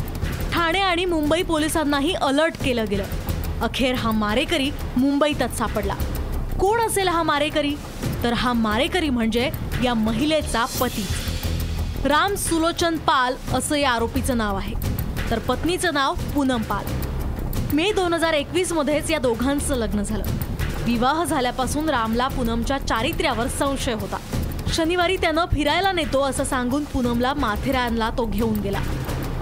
ठाणे 0.52 0.78
आणि 0.78 1.04
मुंबई 1.04 1.42
पोलिसांनाही 1.42 2.12
अलर्ट 2.12 2.56
केलं 2.64 2.84
गेलं. 2.90 3.04
अखेर 3.62 3.94
हा 3.94 4.10
मारेकरी 4.10 4.70
मुंबईतच 4.96 5.58
सापडला. 5.58 5.94
कोण 6.60 6.80
असेल 6.80 7.08
हा 7.08 7.22
मारेकरी? 7.22 7.74
तर 8.22 8.32
हा 8.32 8.52
मारेकरी 8.52 9.10
म्हणजे 9.10 9.50
या 9.84 9.94
महिलेचा 9.94 10.64
पती. 10.80 11.06
राम 12.04 12.34
सुलोचन 12.34 12.96
पाल 12.96 13.34
असं 13.54 13.76
या 13.76 13.90
आरोपीचं 13.90 14.36
नाव 14.36 14.56
आहे. 14.56 14.74
तर 15.30 15.38
पत्नीचं 15.38 15.94
नाव 15.94 16.14
पूनम 16.34 16.62
पाल. 16.62 16.84
मे 17.72 17.92
दोन 17.92 18.14
हजार 18.14 18.32
एकवीस 18.32 18.72
मध्येच 18.72 19.10
या 19.10 19.18
दोघांचं 19.18 19.74
लग्न 19.74 20.02
झालं. 20.02 20.24
विवाह 20.86 21.24
झाल्यापासून 21.24 21.88
रामला 21.88 22.26
पूनमच्या 22.28 22.76
चारित्र्यावर 22.78 23.46
संशय 23.48 23.92
होता. 23.92 24.18
शनिवारी 24.74 25.16
त्यानं 25.16 25.44
फिरायला 25.52 25.92
नेतो 25.92 26.20
असं 26.22 26.44
सांगून 26.44 26.84
पूनमला 26.84 27.32
माथेरानला 27.34 28.10
तो 28.18 28.26
घेऊन 28.26 28.60
गेला. 28.60 28.80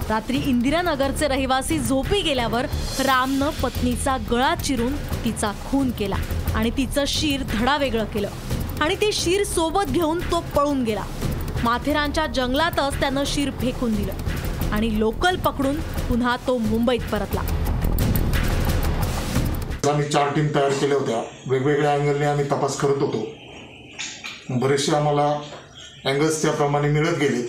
रात्री 0.09 0.37
इंदिरानगरचे 0.37 1.27
रहिवासी 1.27 1.77
झोपी 1.79 2.21
गेल्यावर 2.21 2.65
रामनं 2.99 3.49
पत्नीचा 3.63 4.17
गळा 4.31 4.53
चिरून 4.55 4.95
तिचा 5.25 5.51
खून 5.65 5.91
केला 5.91 6.15
आणि 6.55 6.69
तिचं 6.69 7.03
शीर 7.07 7.43
धडा 7.53 7.77
वेगळं 7.77 8.05
केलं 8.05 8.29
आणि 8.81 8.95
ते 8.95 9.11
शीर 9.13 9.43
सोबत 9.43 9.91
घेऊन 9.91 10.19
तो 10.31 10.39
पळून 10.55 10.83
गेला. 10.83 11.03
माथेरानच्या 11.63 12.25
जंगलातच 12.27 12.99
त्यानं 12.99 13.23
शीर 13.25 13.51
फेकून 13.51 13.95
दिलं 13.95 14.71
आणि 14.71 14.99
लोकल 14.99 15.35
पकडून 15.35 15.79
पुन्हा 16.09 16.35
तो 16.47 16.57
मुंबईत 16.57 17.11
परतला. 17.11 17.41
आम्ही 19.87 20.07
चार 20.09 20.29
टीम 20.35 20.47
तयार 20.55 20.71
केल्या 20.71 20.97
होत्या. 20.97 21.21
वेगवेगळ्या 21.47 21.93
अँगलने 21.93 22.25
आम्ही 22.25 22.45
तपास 22.45 22.77
करत 22.77 23.01
होतो. 23.01 23.25
बरेचसे 24.49 24.95
आम्हाला 24.95 25.27
अँगल्स 26.05 26.41
त्याप्रमाणे 26.41 26.89
मिळत 26.89 27.17
गेले. 27.19 27.41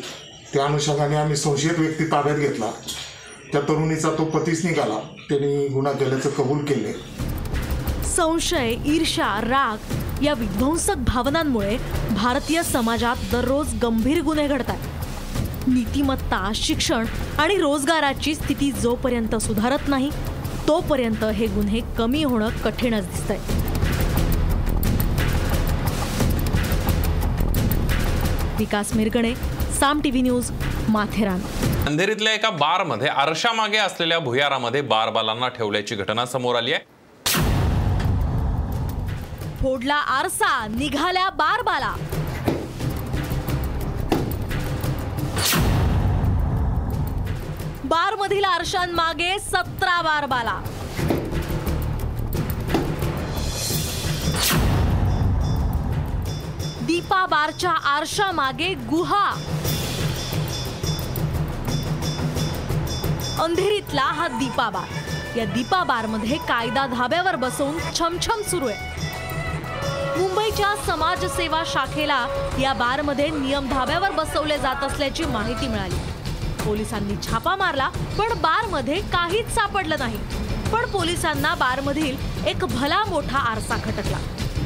त्या 0.53 0.65
अनुषंगाने 0.65 1.17
आम्ही 1.17 1.37
संशयित 1.37 1.79
व्यक्ती 1.79 2.05
ताब्यात 2.05 2.37
घेतला. 2.37 2.71
त्या 3.53 3.61
तरुणीचा 3.61 4.11
तो 4.19 4.25
पतीच 4.25 4.65
निघाला. 4.65 4.99
त्यांनी 5.29 5.67
गुन्हा 5.69 5.93
केल्याचं 5.93 6.31
कबूल 6.31 6.65
केले 6.65 6.93
संशय 8.07 8.75
ईर्ष्या 8.87 9.27
राग 9.43 10.23
या 10.25 10.33
विध्वंसक 10.35 10.97
भावनांमुळे 10.97 11.77
भारतीय 12.11 12.63
समाजात 12.63 13.17
दररोज 13.33 13.75
गंभीर 13.83 14.21
गुन्हे 14.23 14.47
घडतात. 14.49 14.79
नीतिमत्ता 15.69 16.51
शिक्षण 16.55 17.07
आणि 17.39 17.57
रोजगाराची 17.57 18.35
स्थिती 18.35 18.71
जोपर्यंत 18.73 19.35
सुधारत 19.37 19.89
नाही 19.89 20.11
तोपर्यंत 20.69 21.25
हे 21.25 21.47
गुन्हे 21.47 21.81
कमी 21.99 22.23
होणं 22.23 22.49
कठीणच 22.65 23.07
दिसतंय. 23.09 23.39
Vikas 28.59 28.93
Mirgane 28.95 29.35
Saam 29.81 30.01
TV 30.01 30.23
news 30.23 30.51
Matheran. 30.89 31.41
अंधेरीतल्या 31.87 32.33
एका 32.33 32.51
बारमध्ये 32.51 33.09
आरशामागे 33.09 33.79
असलेल्या 33.79 34.19
भुयारामध्ये 34.19 34.81
बारबालांना 34.83 35.49
ठेवल्याची 35.49 35.95
घटना 35.95 36.27
समोर 36.27 36.57
आली 36.57 36.73
आहे. 36.73 36.85
फोडला 39.61 39.95
आरसा 39.95 40.67
निघाल्या 40.67 41.29
बारबाला. 41.31 41.95
बार 47.97 48.15
मधील 48.15 48.45
आरशांमागे 48.45 49.39
सतरा 49.39 50.01
बारबाला 50.03 50.59
दीपा 56.87 57.25
बारच्या 57.27 57.71
आरशा 57.71 58.31
मागे 58.33 58.73
गुहा. 58.75 59.25
अंधेरीतला 63.43 64.03
हा 64.03 64.29
दीपा 64.29 64.69
बार. 64.71 65.39
या 65.39 65.45
दीपा 65.45 65.83
बारमध्ये 65.85 66.37
कायदा 66.39 66.87
धाब्यावर 66.87 67.37
बसवून 67.37 67.79
छमछम 67.99 68.43
सुरू 68.43 68.69
आहे. 68.69 70.21
मुंबईच्या 70.21 70.75
समाजसेवा 70.87 71.63
शाखेला 71.67 72.27
या 72.61 72.73
बारमध्ये 72.73 73.31
नियम 73.31 73.69
धाब्यावर 73.69 74.11
बसवले 74.11 74.59
जात 74.59 74.85
असल्याची 74.85 75.25
माहिती 75.25 75.69
मिळाली. 75.69 76.16
पोलिसांनी 76.67 77.15
छापा 77.23 77.55
मारला 77.57 77.89
पण 78.19 78.33
बारमध्ये 78.41 79.01
काहीच 79.13 79.55
सापडलं 79.55 79.99
नाही. 79.99 80.17
पण 80.73 80.87
पोलिसांना 80.91 81.55
बारमधील 81.55 82.17
एक 82.47 82.65
भला 82.65 83.03
मोठा 83.05 83.39
आरसा 83.51 83.77
खटकला. 83.77 84.19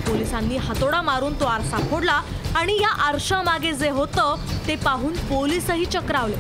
पोलिसांनी 0.06 0.56
हातोडा 0.56 1.00
मारून 1.02 1.40
तो 1.40 1.44
आरसा 1.44 1.78
फोडला 1.90 2.20
आणि 2.56 2.76
या 2.80 2.88
आरशामागे 3.06 3.72
जे 3.72 3.90
होतं 3.90 4.46
ते 4.66 4.76
पाहून 4.76 5.16
पोलीसही 5.28 5.84
चक्रावले. 5.84 6.36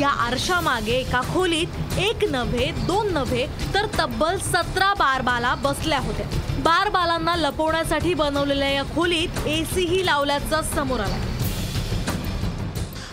या 0.00 0.08
आरशामागे 0.26 0.92
एका 0.92 1.20
खोलीत 1.34 1.98
एक 1.98 2.24
नव्हे 2.30 2.70
दोन 2.86 3.12
नव्हे 3.12 3.46
तर 3.74 3.86
तब्बल 3.98 4.38
सतरा 4.38 4.92
बारबाला 4.94 5.54
बसल्या 5.54 6.00
होत्या. 6.00 6.26
बारबालांना 6.58 7.36
लपवण्यासाठी 7.36 8.14
बनवलेल्या 8.14 8.68
या 8.68 8.82
खोलीत 8.94 9.46
एसीही 9.46 10.06
लावल्याचं 10.06 10.62
समोर 10.74 11.00
आलं. 11.00 11.31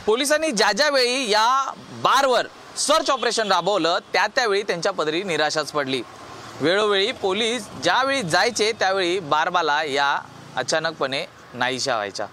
पोलिसांनी 0.09 0.51
ज्या 0.51 0.71
ज्यावेळी 0.71 1.29
या 1.29 1.71
बारवर 2.03 2.47
सर्च 2.77 3.09
ऑपरेशन 3.09 3.51
राबवलं 3.51 3.97
त्या 4.13 4.25
त्यावेळी 4.27 4.61
त्यांच्या 4.61 4.93
पदरी 4.93 5.21
निराशाच 5.23 5.71
पडली. 5.71 6.01
वेळोवेळी 6.61 7.11
पोलीस 7.11 7.67
ज्यावेळी 7.83 8.21
जायचे 8.21 8.71
त्यावेळी 8.71 9.19
बारबाला 9.19 9.83
या 9.83 10.19
अचानकपणे 10.55 11.25
नाहीशा 11.53 11.95
व्हायच्या. 11.95 12.25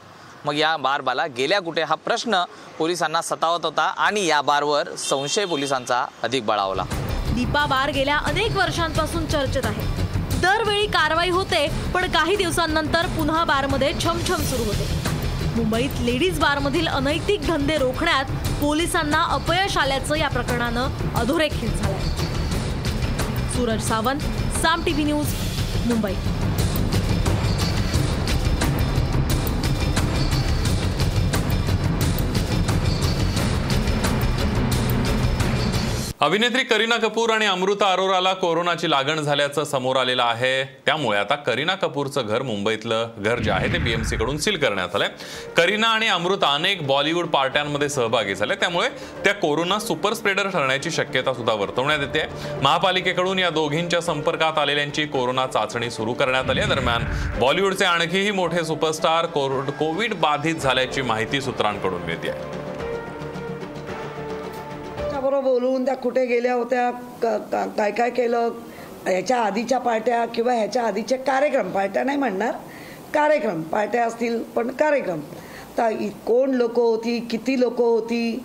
मग 0.45 0.55
या 0.55 0.77
बारबाला 0.77 1.27
गेल्या 1.27 1.61
कुठे? 1.61 1.83
हा 1.83 1.95
प्रश्न 1.95 2.43
पोलिसांना 2.79 3.23
सतावत 3.23 3.65
होता 3.65 3.83
आणि 3.83 4.25
या 4.27 4.41
बारवर 4.43 4.95
संशय 4.95 5.45
पोलिसांचा 5.45 6.05
अधिक 6.23 6.47
बळावला. 6.47 6.85
दीपा 7.35 7.67
बार 7.67 7.91
गेल्या 7.91 8.17
अनेक 8.17 8.57
वर्षांपासून 8.57 9.27
चर्चेत 9.27 9.67
आहे. 9.67 9.83
दरवेळी 10.41 10.87
कारवाई 10.87 11.31
होते 11.31 11.67
पण 11.95 12.11
काही 12.13 12.37
दिवसांनंतर 12.37 13.07
पुन्हा 13.07 13.45
बारमध्ये 13.45 13.93
छमछम 14.05 14.43
सुरू 14.45 14.65
होते. 14.65 15.06
मुंबईत 15.57 16.01
लेडीज 16.01 16.39
बारमधील 16.39 16.87
अनैतिक 16.87 17.41
धंदे 17.41 17.77
रोखण्यात 17.79 18.25
पोलिसांना 18.61 19.23
अपयश 19.31 19.77
आल्याचं 19.77 20.15
या 20.15 20.29
प्रकरणानं 20.29 21.15
अधोरेखित 21.17 21.69
झालंय. 21.69 22.03
Suraj 23.57 23.83
Sawant 23.83 24.21
Saam 24.63 24.83
TV 24.85 25.05
news 25.05 25.27
Mumbai. 25.87 26.13
अभिनेत्री 36.21 36.63
करीना 36.65 36.97
कपूर 36.97 37.31
आणि 37.31 37.47
अमृता 37.47 37.91
अरोराला 37.93 38.33
कोरोनाची 38.35 38.91
लागण 38.91 39.19
झाल्याचं 39.21 39.65
समोर 39.65 39.97
आलेलं 39.97 40.23
आहे. 40.23 40.63
त्यामुळे 40.87 41.19
आता 41.19 41.35
करीना 41.37 41.75
कपूरचं 41.75 42.27
घर 42.27 42.43
मुंबईतलं 42.43 43.09
घर 43.19 43.39
जे 43.39 43.51
आहे 43.51 43.73
ते 43.73 43.79
बीएमसी 43.79 44.17
कडून 44.17 44.39
सील 44.39 44.57
करण्यात 44.59 44.95
आलंय. 44.95 45.09
करीना 45.57 45.89
आणि 45.89 46.09
अमृता 46.09 46.55
अनेक 46.55 46.87
बॉलिवूड 46.87 47.27
पार्ट्यांमध्ये 47.27 47.89
सहभागी 47.89 48.35
झाले. 48.35 48.55
त्यामुळे 48.55 48.89
त्या 49.25 49.35
कोरोना 49.35 49.79
सुपर 49.79 50.15
स्प्रेडर 50.15 50.49
ठरण्याची 50.51 50.91
शक्यता 50.91 51.35
सुद्धा 51.35 51.53
वर्तवण्यात 51.53 52.01
येते. 52.01 52.27
महापालिकेकडून 52.63 53.39
या 53.39 53.51
दोघींच्या 53.51 54.01
संपर्कात 54.03 54.59
आलेल्यांची 54.59 55.05
कोरोना 55.07 55.47
चाचणी 55.47 55.91
सुरू 55.91 56.13
करण्यात 56.13 56.51
आली. 56.51 56.61
आहे 56.61 56.75
दरम्यान 56.75 57.05
बॉलिवूडचे 57.41 57.85
आणखीही 57.85 58.31
मोठे 58.31 58.65
सुपरस्टार 58.65 59.27
कोविड 59.27 60.15
बाधित 60.15 60.55
झाल्याची 60.55 61.03
माहिती 61.03 61.41
सूत्रांकडून 61.41 62.03
मिळते 62.03 62.31
आहे. 62.31 62.66
बोलून 65.47 65.85
त्या 65.85 65.97
कुठे 65.97 66.27
गेल्या 66.27 66.55
होत्या 66.55 66.91
क- 67.23 67.27
का- 67.53 67.67
काय 67.69 67.91
काय 67.91 68.11
केलं 68.11 68.51
ह्याच्या 69.07 69.37
आधीच्या 69.39 69.79
पार्ट्या 69.79 70.25
किंवा 70.27 70.53
ह्याच्या 70.53 70.83
आधीचे 70.83 71.17
कार्यक्रम 71.17 71.71
पार्ट्या 71.71 72.05
नाही 72.05 72.19
म्हणणार 72.19 72.53
कार्यक्रम 73.15 73.63
पार्ट्या 73.63 74.05
असतील 74.07 74.43
पण 74.43 74.71
कार्यक्रम. 74.71 75.21
तर 75.79 75.91
कोण 76.27 76.51
लोक 76.51 76.77
होती 76.77 77.19
किती 77.21 77.61
लोक 77.61 77.79
होती 77.79 78.45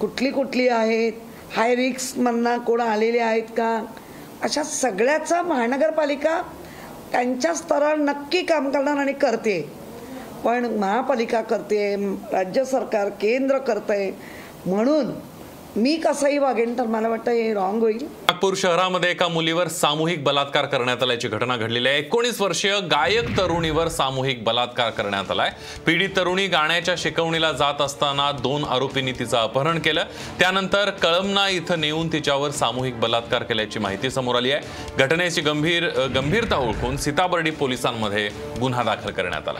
कुठली 0.00 0.30
कुठली 0.30 0.68
आहेत 0.68 1.12
हाय 1.56 1.74
रिक्समधनं 1.74 2.58
कोण 2.58 2.80
आलेले 2.80 3.18
आहेत 3.18 3.42
का? 3.42 3.84
अशा 4.42 4.62
सगळ्याचा 4.62 5.42
महानगरपालिका 5.42 6.40
त्यांच्या 7.12 7.54
स्तरावर 7.54 7.96
नक्की 7.96 8.42
काम 8.42 8.70
करणार 8.70 8.96
आणि 8.96 9.12
करते. 9.12 9.72
पण 10.44 10.64
महापालिका 10.64 11.40
करते 11.40 11.96
राज्य 12.32 12.64
सरकार 12.64 13.08
केंद्र 13.08 13.58
करतंय 13.58 14.10
म्हणून 14.66 15.10
मी 15.76 15.94
कसंही 15.96 16.38
वागेन 16.38 16.72
तर 16.78 16.86
मला 16.86 17.08
वाटतं 17.08 17.30
हे 17.30 17.52
रॉंग 17.54 17.80
होईल. 17.80 18.02
नागपूर 18.02 18.54
शहरामध्ये 18.56 19.10
एका 19.10 19.26
मुलीवर 19.28 19.68
सामूहिक 19.68 20.22
बलात्कार 20.24 20.66
करण्यात 20.66 21.02
आल्याची 21.02 21.28
घटना 21.28 21.56
घडलेली 21.56 21.88
आहे. 21.88 21.98
एकोणीस 21.98 22.40
वर्षीय 22.40 22.78
गायक 22.90 23.36
तरुणीवर 23.38 23.88
सामूहिक 23.88 24.42
बलात्कार 24.44 24.90
करण्यात 24.90 25.30
आलाय. 25.30 25.50
पीडित 25.86 26.08
तरुणी 26.16 26.46
गाण्याच्या 26.46 26.94
शिकवणीला 26.98 27.50
जात 27.52 27.80
असताना 27.80 28.30
दोन 28.32 28.64
आरोपींनी 28.64 29.12
तिचं 29.12 29.36
अपहरण 29.36 29.78
केलं. 29.78 30.04
त्यानंतर 30.38 30.90
कळमना 31.02 31.48
इथं 31.48 31.80
नेऊन 31.80 32.12
तिच्यावर 32.12 32.50
सामूहिक 32.50 33.00
बलात्कार 33.00 33.42
केल्याची 33.42 33.78
माहिती 33.78 34.10
समोर 34.10 34.36
आली 34.36 34.52
आहे. 34.52 34.96
घटनेची 34.98 35.40
गंभीर 35.40 35.88
गंभीरता 36.14 36.56
ओळखून 36.56 36.96
सीताबर्डी 36.96 37.50
पोलिसांमध्ये 37.50 38.28
गुन्हा 38.60 38.82
दाखल 38.82 39.10
करण्यात 39.10 39.48
आला 39.48 39.58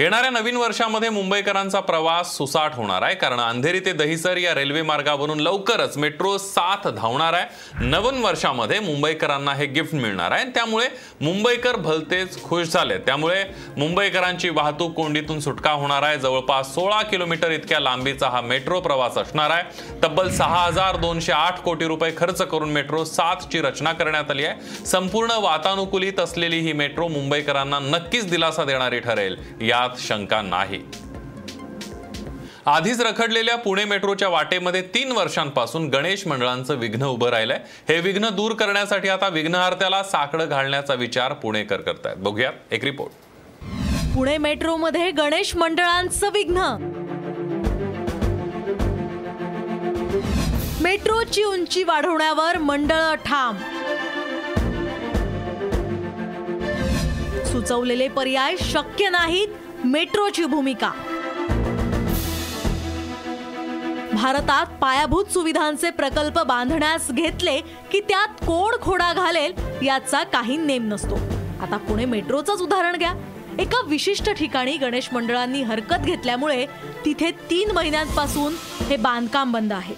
येणाऱ्या 0.00 0.30
नवीन 0.30 0.56
वर्षामध्ये 0.56 1.08
मुंबईकरांचा 1.08 1.80
प्रवास 1.80 2.36
सुसाट 2.36 2.74
होणार 2.74 3.02
आहे. 3.02 3.14
कारण 3.14 3.40
अंधेरी 3.40 3.80
ते 3.80 3.92
दहिसर 3.92 4.36
या 4.36 4.54
रेल्वे 4.54 4.82
मार्गावरून 4.82 5.40
लवकरच 5.40 5.96
मेट्रो 5.96 6.38
सात 6.38 6.86
धावणार 6.88 7.32
आहे. 7.32 7.84
नवीन 7.86 8.22
वर्षामध्ये 8.24 8.78
मुंबईकरांना 8.80 9.54
हे 9.54 9.66
गिफ्ट 9.66 9.94
मिळणार 9.94 10.30
आहे. 10.30 10.44
त्यामुळे 10.44 10.86
मुंबईकर 11.20 11.76
भलतेच 11.76 12.42
खुश 12.42 12.66
झाले. 12.66 12.96
त्यामुळे 12.98 13.44
मुंबईकरांची 13.76 14.48
वाहतूक 14.48 14.94
कोंडीतून 14.94 15.40
सुटका 15.40 15.70
होणार 15.70 16.02
आहे. 16.02 16.18
जवळपास 16.18 16.74
सोळा 16.74 17.02
किलोमीटर 17.02 17.50
इतक्या 17.50 17.80
लांबीचा 17.80 18.28
हा 18.28 18.40
मेट्रो 18.40 18.80
प्रवास 18.80 19.18
असणार 19.18 19.50
आहे. 19.50 19.62
तब्बल 20.04 20.30
सहा 20.30 20.64
हजार 20.64 20.96
दोनशे 20.96 21.32
आठ 21.32 21.60
कोटी 21.60 21.86
रुपये 21.86 22.12
खर्च 22.16 22.42
करून 22.42 22.70
मेट्रो 22.70 23.04
सातची 23.04 23.60
रचना 23.60 23.92
करण्यात 23.92 24.30
आली 24.30 24.44
आहे. 24.44 24.86
संपूर्ण 24.86 25.30
वातानुकूलित 25.40 26.20
असलेली 26.20 26.58
ही 26.58 26.72
मेट्रो 26.72 27.08
मुंबईकरांना 27.08 27.78
नक्कीच 27.78 28.30
दिलासा 28.30 28.64
देणारी 28.64 29.00
ठरेल. 29.00 29.36
यात 29.60 29.88
शंका 29.98 30.42
नाही. 30.42 30.80
आधीच 32.66 33.00
रखडलेल्या 33.00 33.56
पुणे 33.56 33.84
मेट्रोच्या 33.84 34.28
वाटेमध्ये 34.28 34.82
तीन 34.82 35.12
वर्षांपासून 35.12 35.88
गणेश 35.88 36.26
मंडळांचं 36.26 36.74
विघ्न 36.74 37.06
उभं 37.06 37.28
राहिलंय. 37.28 37.60
हे 37.88 38.00
विघ्न 38.00 38.28
दूर 38.28 38.52
करण्यासाठी 38.52 39.08
आता 39.08 39.28
विघ्नहर्त्याला 39.28 40.02
साकडं 40.02 40.48
घालण्याचा 40.48 40.94
विचार 40.94 41.32
पुणेकर 41.32 41.76
करतायत. 41.76 42.16
बघूयात 42.18 42.52
एक 42.70 42.84
रिपोर्ट. 42.84 43.12
पुणे 44.14 44.38
मेट्रोमध्ये 44.38 45.10
गणेश 45.10 45.56
मंडळांचं 45.56 46.26
विघ्न. 46.26 46.56
मेट्रोची 50.80 51.42
उंची 51.42 51.82
वाढवण्यावर 51.82 52.58
मंडळ 52.58 53.14
ठाम. 53.14 53.56
सुचवलेले 57.44 58.08
पर्याय 58.08 58.56
शक्य 58.56 59.08
नाहीत 59.08 59.48
मेट्रोची 59.84 60.44
भूमिका. 60.44 60.90
भारतात 64.12 64.66
पायाभूत 64.80 65.24
सुविधांचे 65.24 65.90
प्रकल्प 65.90 66.38
बांधण्यास 66.38 67.10
घेतले 67.10 67.60
की 67.60 68.00
त्यात 68.00 68.28
कोण 68.28 68.74
खोडा 68.82 69.12
घालेल 69.12 69.52
याचा 69.82 70.22
काही 70.22 70.56
नेम 70.56 70.88
नसतो. 70.88 71.14
आता 71.60 71.76
पुणे 71.76 72.04
मेट्रोचंच 72.04 72.60
उदाहरण 72.60 72.96
घ्या. 72.96 73.12
एका 73.58 73.80
विशिष्ट 73.86 74.30
ठिकाणी 74.30 74.76
गणेश 74.76 75.08
मंडळांनी 75.12 75.62
हरकत 75.62 76.04
घेतल्यामुळे 76.04 76.66
तिथे 77.04 77.30
तीन 77.30 77.70
महिन्यांपासून 77.70 78.54
हे 78.86 78.96
बांधकाम 78.96 79.52
बंद 79.52 79.72
आहे. 79.72 79.94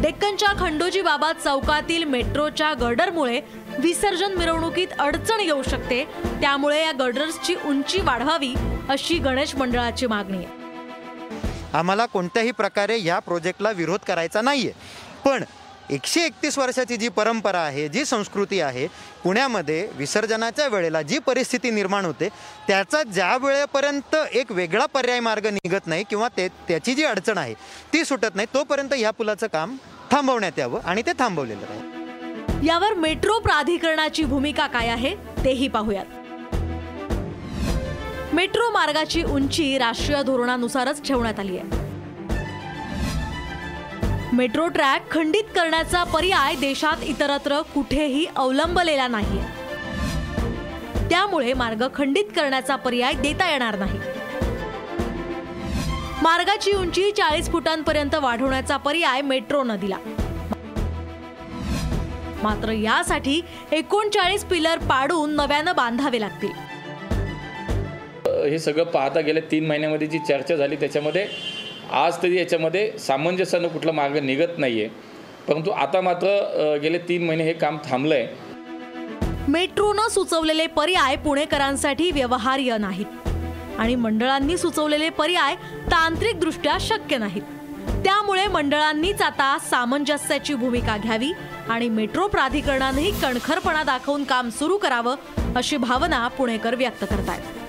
डेक्कनच्या 0.00 0.52
खंडोजी 0.58 1.02
बाबा 1.02 1.32
चौकातील 1.32 2.04
मेट्रोच्या 2.04 2.74
गर्डरमुळे 2.74 3.40
विसर्जन 3.78 4.34
मिरवणुकीत 4.34 4.88
अडचण 4.98 5.40
येऊ 5.40 5.62
शकते. 5.62 6.04
त्यामुळे 6.40 6.82
या 6.82 6.92
गर्डर्सची 6.92 7.54
उंची 7.64 8.00
वाढवावी 8.00 8.54
अशी 8.90 9.18
गणेश 9.18 9.54
मंडळाची 9.56 10.06
मागणी 10.06 10.36
आहे. 10.36 10.64
आम्हाला 11.74 12.06
कोणत्याही 12.06 12.50
प्रकारे 12.50 12.98
या 13.02 13.18
प्रोजेक्टला 13.18 13.70
विरोध 13.70 14.00
करायचा 14.06 14.40
नाही 14.42 14.68
आहे 14.68 15.20
पण 15.24 15.44
एकशे 15.90 16.24
एकतीस 16.26 16.56
वर्षाची 16.58 16.96
जी 16.96 17.08
परंपरा 17.08 17.58
आहे 17.58 17.86
जी 17.88 18.04
संस्कृती 18.04 18.60
आहे 18.60 18.86
पुण्यामध्ये 19.24 19.86
विसर्जनाच्या 19.96 20.66
वेळेला 20.68 21.02
जी 21.02 21.18
परिस्थिती 21.18 21.70
निर्माण 21.70 22.04
होते 22.04 22.28
त्याचा 22.68 23.02
ज्या 23.02 23.36
वेळेपर्यंत 23.36 24.16
एक 24.32 24.52
वेगळा 24.52 24.86
पर्याय 24.86 25.20
मार्ग 25.20 25.46
निघत 25.46 25.86
नाही 25.86 26.04
किंवा 26.10 26.28
ते 26.36 26.48
त्याची 26.68 26.94
जी 26.94 27.04
अडचण 27.04 27.38
आहे 27.38 27.54
ती 27.92 28.04
सुटत 28.04 28.34
नाही 28.34 28.48
तोपर्यंत 28.54 28.92
ह्या 28.92 29.10
पुलाचं 29.10 29.46
काम 29.46 29.76
थांबवण्यात 30.12 30.58
यावं 30.58 30.80
आणि 30.84 31.02
ते 31.02 31.12
थांबवलेलं 31.18 31.66
आहे 31.70 32.66
यावर 32.66 32.94
मेट्रो 32.94 33.38
प्राधिकरणाची 33.40 34.24
भूमिका 34.24 34.66
काय 34.66 34.88
आहे 34.88 35.14
तेही 35.44 35.68
पाहूयात. 35.68 36.04
मेट्रो 38.36 38.68
मार्गाची 38.70 39.22
उंची 39.22 39.78
राष्ट्रीय 39.78 40.22
धोरणानुसारच 40.22 41.00
ठेवण्यात 41.08 41.38
आली 41.40 41.58
आहे. 41.58 41.84
मेट्रो 44.32 44.66
ट्रॅक 44.68 45.10
खंडित 45.10 45.44
करण्याचा 45.54 46.02
पर्याय 46.04 46.54
देशात 46.54 46.96
इतरत्र 47.02 47.60
कुठेही 47.74 48.26
अवलंबलेला 48.36 49.06
नाही 49.08 49.38
त्यामुळे 51.10 51.52
मार्ग 51.52 51.86
खंडित 51.94 52.24
करण्याचा 52.36 52.76
पर्याय 52.76 53.12
देता 53.12 53.50
येणार 53.50 53.78
नाही. 53.78 53.98
मार्गाची 56.22 56.72
उंची 56.72 57.10
चाळीस 57.10 57.50
फुटांपर्यंत 57.52 58.14
वाढवण्याचा 58.14 58.76
पर्याय 58.76 59.22
मेट्रोनं 59.22 59.76
दिला. 59.76 59.98
मात्र 62.42 62.70
यासाठी 62.70 63.40
एकोणचाळीस 63.72 64.44
पिलर 64.44 64.78
पाडून 64.78 65.30
नव्यानं 65.30 65.76
बांधावे 65.76 66.20
लागतील. 66.20 66.75
हे 68.44 68.58
सगळं 68.58 68.84
पाहता 68.84 69.20
गेल्या 69.20 69.42
तीन 69.50 69.66
महिन्यामध्ये 69.66 70.06
जी 70.06 70.18
चर्चा 70.18 70.56
झाली 70.56 70.76
त्याच्यामध्ये 70.76 71.26
आज 71.92 72.22
तरी 72.22 72.38
याच्यामध्ये 72.38 72.90
सामंजस्यानं 72.98 73.68
कुठला 73.68 73.92
मार्ग 73.92 74.16
निघत 74.16 74.58
नाही 74.58 74.80
आहे 74.80 74.88
परंतु 75.48 75.70
आता 75.70 76.00
मात्र 76.00 76.78
गेले 76.82 76.98
तीन 76.98 77.26
महिने 77.26 77.44
हे 77.44 77.52
काम 77.52 77.78
थांबलं 77.84 78.14
आहे 78.14 78.44
मेट्रोनं 79.48 80.08
सुचवलेले 80.08 80.66
पर्याय 80.66 81.16
पुणेकरांसाठी 81.16 82.10
व्यवहार्य 82.10 82.76
नाहीत. 82.78 83.28
आणि 83.78 83.94
मंडळांनी 83.94 84.56
सुचवलेले 84.56 85.08
पर्याय 85.08 85.54
तांत्रिकदृष्ट्या 85.90 86.76
शक्य 86.80 87.18
नाहीत. 87.18 87.42
त्यामुळे 88.04 88.46
मंडळांनीच 88.46 89.22
आता 89.22 89.56
सामंजस्याची 89.70 90.54
भूमिका 90.54 90.96
घ्यावी 90.96 91.32
आणि 91.68 91.88
मेट्रो 91.88 92.26
प्राधिकरणानेही 92.28 93.10
कणखरपणा 93.22 93.82
दाखवून 93.84 94.24
काम 94.24 94.48
सुरू 94.48 94.76
करावं 94.76 95.54
अशी 95.56 95.76
भावना 95.76 96.26
पुणेकर 96.28 96.74
व्यक्त 96.74 97.04
करतायत. 97.04 97.65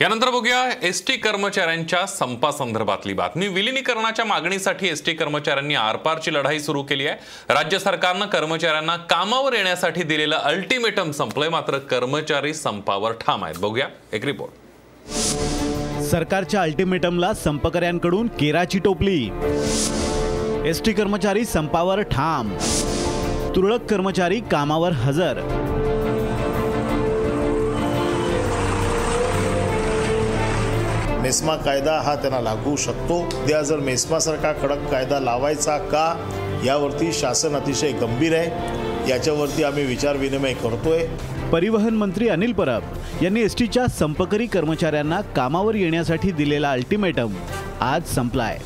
यानंतर 0.00 0.30
बघूया 0.30 0.68
एस 0.82 1.02
टी 1.06 1.12
कर्मचाऱ्यांच्या 1.16 2.04
संपासंदर्भातली 2.06 3.12
बातमी. 3.12 3.46
विलिनीकरणाच्या 3.48 4.24
मागणीसाठी 4.24 4.88
एस 4.88 5.04
टी 5.04 5.12
कर्मचाऱ्यांनी 5.12 5.74
आरपारची 5.74 6.34
लढाई 6.34 6.58
सुरू 6.60 6.82
केली 6.82 7.06
आहे. 7.06 7.54
राज्य 7.54 7.78
सरकारनं 7.78 8.26
कर्मचाऱ्यांना 8.26 8.96
कामावर 8.96 9.52
येण्यासाठी 9.52 10.02
दिलेलं 10.02 10.36
अल्टिमेटम 10.36 11.10
संपलंय. 11.10 11.48
मात्र 11.48 11.78
कर्मचारी 11.78 12.54
संपावर 12.54 13.12
ठाम 13.12 13.44
आहेत. 13.44 13.54
बघूया 13.58 13.88
एक 14.12 14.24
रिपोर्ट 14.24 15.12
सरकारच्या 16.04 16.62
अल्टिमेटमला 16.62 17.32
संपकऱ्यांकडून 17.34 18.26
केराची 18.26 18.78
टोपली. 18.78 19.30
एस 20.66 20.82
टी 20.84 20.92
कर्मचारी 20.92 21.44
संपावर 21.44 22.00
ठाम. 22.00 22.56
तुरळक 23.56 23.90
कर्मचारी 23.90 24.40
कामावर 24.40 24.92
हजर. 24.92 25.40
मेस्मा 31.26 31.56
कायदा 31.56 32.00
हा 32.00 32.14
त्यांना 32.14 32.40
लागू 32.40 32.76
शकतो. 32.76 33.42
उद्या 33.42 33.62
जर 33.62 33.76
मेस्मासारखा 33.76 34.52
कडक 34.52 34.90
कायदा 34.90 35.20
लावायचा 35.20 35.78
का? 35.78 36.04
यावरती 36.66 37.12
शासन 37.12 37.56
अतिशय 37.56 37.92
गंभीर 37.92 38.34
आहे. 38.34 39.10
याच्यावरती 39.10 39.62
आम्ही 39.62 39.84
विचारविनिमय 39.84 40.52
करतोय. 40.52 41.06
परिवहन 41.52 41.94
मंत्री 41.94 42.28
अनिल 42.28 42.52
परब 42.52 42.82
यांनी 43.22 43.40
एस 43.40 43.56
टीच्या 43.56 43.86
संपकरी 43.86 44.46
कर्मचाऱ्यांना 44.46 45.20
कामावर 45.20 45.74
येण्यासाठी 45.74 46.30
दिलेला 46.30 46.70
अल्टिमेटम 46.70 47.34
आज 47.80 48.04
संपलाय. 48.04 48.58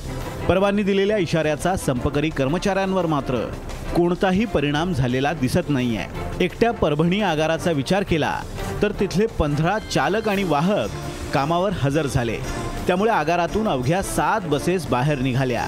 परवांनी 0.48 0.82
दिलेल्या 0.82 1.16
इशाऱ्याचा 1.16 1.76
संपकरी 1.76 2.28
कर्मचाऱ्यांवर 2.28 3.06
मात्र 3.06 3.50
कोणताही 3.96 4.44
परिणाम 4.44 4.92
झालेला 4.92 5.32
दिसत 5.32 5.68
नाहीये. 5.68 6.04
एकट्या 6.44 6.70
परभणी 6.70 7.20
आगाराचा 7.20 7.70
विचार 7.70 8.02
केला 8.02 8.40
तर 8.82 8.92
तिथले 9.00 9.26
पंधरा 9.26 9.78
चालक 9.78 10.28
आणि 10.28 10.44
वाहक 10.44 10.88
कामावर 11.34 11.70
हजर 11.72 12.06
झाले. 12.06 12.38
त्यामुळे 12.86 13.10
आगारातून 13.10 13.68
अवघ्या 13.68 14.02
सात 14.02 14.40
बसेस 14.40 14.86
बाहेर 14.86 15.18
निघाल्या. 15.18 15.66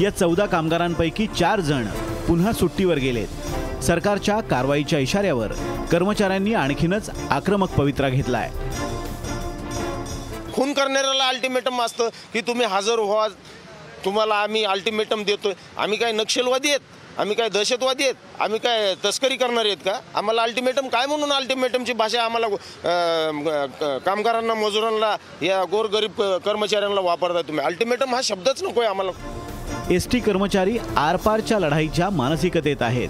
या 0.00 0.10
चौदा 0.10 0.46
कामगारांपैकी 0.46 1.26
चार 1.26 1.60
जण 1.60 1.86
पुन्हा 2.28 2.52
सुट्टीवर 2.52 2.96
गेलेत. 2.96 3.28
सरकारच्या 3.82 4.40
कारवाईच्या 4.40 4.98
इशाऱ्यावर 4.98 5.52
कर्मचाऱ्यांनी 5.92 6.54
आणखीनच 6.54 7.10
आक्रमक 7.30 7.70
पवित्रा 7.70 8.08
घेतलाय. 8.08 8.50
खून 10.52 10.72
करणाऱ्याला 10.72 11.28
अल्टिमेटम 11.28 11.82
असतं 11.82 12.08
की 12.32 12.40
तुम्ही 12.40 12.66
हजर 12.66 12.98
व्हा. 12.98 13.28
तुम्हाला 14.04 14.34
आम्ही 14.34 14.64
अल्टिमेटम 14.64 15.22
देतोय. 15.24 15.52
आम्ही 15.78 15.98
काय 15.98 16.12
नक्षलवादी 16.12 16.68
आहेत? 16.68 16.80
आम्ही 17.18 17.34
काय 17.36 17.48
दहशतवादी 17.48 18.02
आहेत? 18.02 18.14
आम्ही 18.40 18.58
काय 18.58 18.94
तस्करी 19.04 19.36
करणार 19.36 19.64
आहेत 19.64 19.76
का? 19.76 19.92
आम्हाला 20.14 20.42
अल्टिमेटम 20.42 20.88
काय 20.88 21.06
म्हणून 21.06 21.32
अल्टिमेटमची 21.32 21.92
भाषा 21.92 22.22
आम्हाला 22.22 22.46
अं, 22.46 23.98
कामगारांना 23.98 24.54
मजुरांना 24.54 25.16
या 25.44 25.62
गोरगरीब 25.64 26.22
कर्मचाऱ्यांना 26.44 27.00
वापरता 27.00 27.42
तुम्ही? 27.42 27.64
अल्टिमेटम 27.64 28.14
हा 28.14 28.20
शब्दच 28.24 28.62
नकोय 28.62 28.86
आम्हाला. 28.86 29.12
एस 29.90 30.08
टी 30.12 30.20
कर्मचारी 30.20 30.76
आरपारच्या 30.96 31.58
लढाईच्या 31.58 32.10
मानसिकतेत 32.10 32.82
आहेत. 32.82 33.08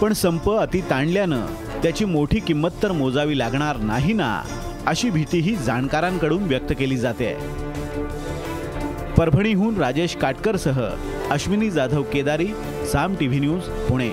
पण 0.00 0.12
संप 0.12 0.50
अति 0.50 0.80
ताणल्यानं 0.80 1.46
त्याची 1.82 2.04
मोठी 2.04 2.40
किंमत 2.40 2.70
तर 2.82 2.92
मोजावी 2.92 3.38
लागणार 3.38 3.76
नाही 3.76 4.12
ना 4.12 4.42
अशी 4.86 5.10
भीतीही 5.10 5.56
जाणकारांकडून 5.56 6.42
व्यक्त 6.42 6.72
केली 6.78 6.96
जाते. 6.96 7.34
परभणीहून 9.18 9.76
राजेश 9.76 10.16
काटकरसह 10.16 10.80
अश्विनी 11.30 11.70
जाधव 11.70 12.02
केदारी 12.02 12.46
साम 12.86 13.14
टीव्ही 13.14 13.38
न्यूज 13.38 13.62
पुणे. 13.88 14.10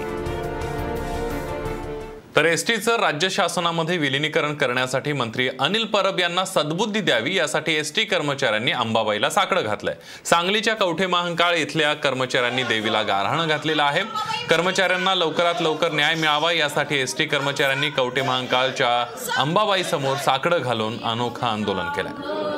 तर 2.36 2.46
एसटीचं 2.46 2.96
राज्य 2.96 3.30
शासनामध्ये 3.30 3.98
विलिनीकरण 3.98 4.54
करण्यासाठी 4.54 5.14
मंत्री 5.14 5.48
अनिल 5.60 5.86
परब 5.86 6.20
यांना 6.20 6.46
सद्बुद्धी 6.46 7.02
द्यावी 7.02 7.36
यासाठी 7.36 7.76
एसटी 7.76 8.04
कर्मचाऱ्यांनी 8.04 8.72
अंबाबाईला 8.72 9.30
साकडं 9.30 9.64
घातलंय. 9.64 9.96
सांगलीच्या 10.26 10.76
कवठे 10.76 11.08
महांकाळ 11.08 11.56
इथल्या 11.56 11.94
कर्मचाऱ्यांनी 11.94 12.64
देवीला 12.64 13.02
गारहाणं 13.02 13.48
घातलेलं 13.48 13.84
आहे. 13.84 14.04
कर्मचाऱ्यांना 14.50 15.16
लवकरात 15.16 15.62
लवकर 15.62 15.92
न्याय 15.92 16.16
मिळावा 16.16 16.52
यासाठी 16.52 17.00
एसटी 17.00 17.26
कर्मचाऱ्यांनी 17.26 17.90
कवठे 17.90 18.22
महांकाळच्या 18.22 19.06
अंबाबाई 19.38 19.84
समोर 19.84 20.16
साकडं 20.16 20.62
घालून 20.62 21.04
अनोखं 21.04 21.48
आंदोलन 21.48 21.90
केलंय. 21.90 22.49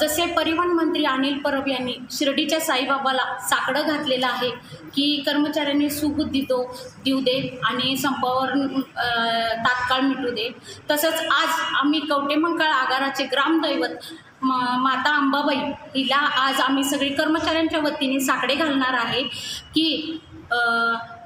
जसे 0.00 0.26
परिवहन 0.26 0.70
मंत्री 0.70 1.04
अनिल 1.04 1.38
परब 1.38 1.68
यांनी 1.68 1.94
शिर्डीच्या 2.10 2.60
साईबाबाला 2.60 3.22
साकडं 3.40 3.86
घातलेलं 3.86 4.26
आहे 4.26 4.50
की 4.94 5.22
कर्मचाऱ्यांनी 5.26 5.88
सुबुद्धी 5.90 6.40
तो 6.40 6.62
देऊ 7.04 7.20
दे 7.20 7.38
आणि 7.64 7.96
संपावर 7.96 8.54
तात्काळ 9.64 10.00
मिटू 10.00 10.30
दे. 10.30 10.48
तसंच 10.90 11.20
आज 11.32 11.60
आम्ही 11.80 12.00
कवटेमंकाळ 12.00 12.70
आगाराचे 12.70 13.24
ग्रामदैवत 13.24 14.12
म- 14.42 14.76
माता 14.78 15.14
अंबाबाई 15.16 15.56
हिला 15.96 16.16
आज 16.40 16.60
आम्ही 16.60 16.84
सगळी 16.84 17.08
कर्मचाऱ्यांच्या 17.08 17.80
वतीने 17.80 18.20
साकडे 18.20 18.54
घालणार 18.54 18.94
आहे 18.94 19.22
की 19.74 20.18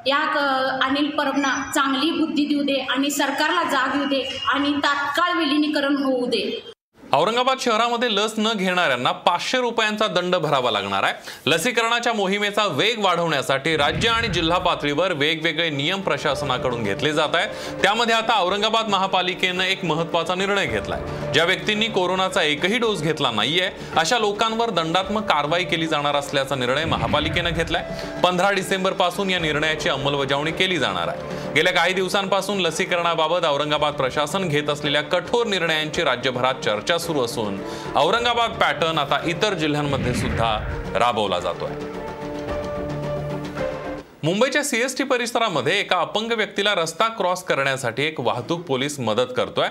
या 0.06 0.18
क 0.34 0.38
अनिल 0.84 1.10
परबना 1.10 1.54
चांगली 1.74 2.10
बुद्धी 2.10 2.44
देऊ 2.46 2.62
दे 2.62 2.78
आणि 2.90 3.10
सरकारला 3.10 3.62
जाग 3.62 3.96
येऊ 3.96 4.04
दे 4.04 4.22
आणि 4.48 4.72
तात्काळ 4.74 5.36
विलिनीकरण 5.38 5.96
होऊ 5.96 6.26
दे. 6.26 6.69
औरंगाबाद 7.12 7.58
शहरामध्ये 7.60 8.08
लस 8.14 8.34
न 8.38 8.48
घेणाऱ्यांना 8.56 9.12
पाचशे 9.12 9.58
रुपयांचा 9.58 10.06
दंड 10.06 10.36
भरावा 10.36 10.70
लागणार 10.70 11.02
आहे. 11.02 11.14
लसीकरणाच्या 11.46 12.12
मोहिमेचा 12.12 12.66
वेग 12.66 12.98
वाढवण्यासाठी 12.98 13.76
राज्य 13.76 14.08
आणि 14.08 14.28
जिल्हा 14.28 14.58
पातळीवर 14.58 15.12
वेगवेगळे 15.12 15.68
नियम 15.70 16.00
प्रशासनाकडून 16.00 16.82
घेतले 16.82 17.12
जात 17.12 17.34
आहेत. 17.34 17.48
त्यामध्ये 17.82 18.14
आता 18.14 18.40
औरंगाबाद 18.40 18.88
महापालिकेनं 18.88 19.64
एक 19.64 19.84
महत्त्वाचा 19.84 20.34
निर्णय 20.34 20.66
घेतलाय. 20.66 21.00
ज्या 21.32 21.44
व्यक्तींनी 21.44 21.86
कोरोनाचा 21.86 22.42
एकही 22.42 22.78
डोस 22.78 23.02
घेतला 23.02 23.30
नाहीये 23.30 23.70
अशा 23.96 24.18
लोकांवर 24.18 24.70
दंडात्मक 24.70 25.24
कारवाई 25.24 25.64
केली 25.64 25.86
जाणार 25.86 26.16
असल्याचा 26.16 26.54
निर्णय 26.54 26.84
महापालिकेनं 26.84 27.50
घेतलाय. 27.50 27.84
पंधरा 28.24 28.50
डिसेंबरपासून 28.50 29.30
या 29.30 29.38
निर्णयाची 29.38 29.88
अंमलबजावणी 29.88 30.52
केली 30.52 30.78
जाणार 30.78 31.08
आहे. 31.08 31.38
गेल्या 31.54 31.72
काही 31.72 31.94
दिवसांपासून 31.94 32.60
लसीकरणाबाबत 32.60 33.44
औरंगाबाद 33.44 33.92
प्रशासन 33.92 34.48
घेत 34.48 34.68
असलेल्या 34.70 35.02
कठोर 35.02 35.46
निर्णयांची 35.46 36.04
राज्यभरात 36.04 36.54
चर्चा 36.54 36.98
सुरू 37.00 37.24
असून 37.24 37.58
औरंगाबाद 37.96 38.50
पॅटर्न 38.50 38.98
आता 38.98 39.20
इतर 39.24 39.54
जिल्ह्यांमध्ये 39.54 40.14
सुद्धा 40.14 40.58
राबवला 40.94 41.38
जातोय. 41.38 41.70
मुंबईच्या 44.22 44.62
सीएसटी 44.64 45.04
परिसरामध्ये 45.04 45.78
एका 45.80 46.00
अपंग 46.00 46.32
व्यक्तीला 46.32 46.74
रस्ता 46.74 47.06
क्रॉस 47.08 47.42
करण्यासाठी 47.42 48.02
एक 48.02 48.20
वाहतूक 48.20 48.60
पोलीस 48.60 48.98
मदत 49.00 49.32
करतोय. 49.36 49.68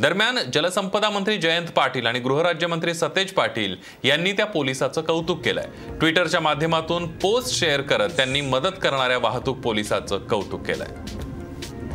दरम्यान 0.00 0.38
जलसंपदा 0.54 1.10
मंत्री 1.10 1.36
जयंत 1.36 1.66
पाटील 1.66 2.06
आणि 2.06 2.18
गृहराज्यमंत्री 2.18 2.94
सतेज 2.94 3.32
पाटील 3.32 3.76
यांनी 4.04 4.32
त्या 4.32 4.46
पोलिसाचं 4.46 5.02
कौतुक 5.02 5.44
केलंय. 5.44 5.66
ट्विटरच्या 5.98 6.40
माध्यमातून 6.40 7.06
पोस्ट 7.18 7.54
शेअर 7.54 7.80
करत 7.80 8.08
त्यांनी 8.08 8.40
मदत 8.40 8.78
करणाऱ्या 8.82 9.18
वाहतूक 9.18 9.58
पोलिसाचं 9.58 10.18
कौतुक 10.18 10.66
केलंय. 10.66 11.26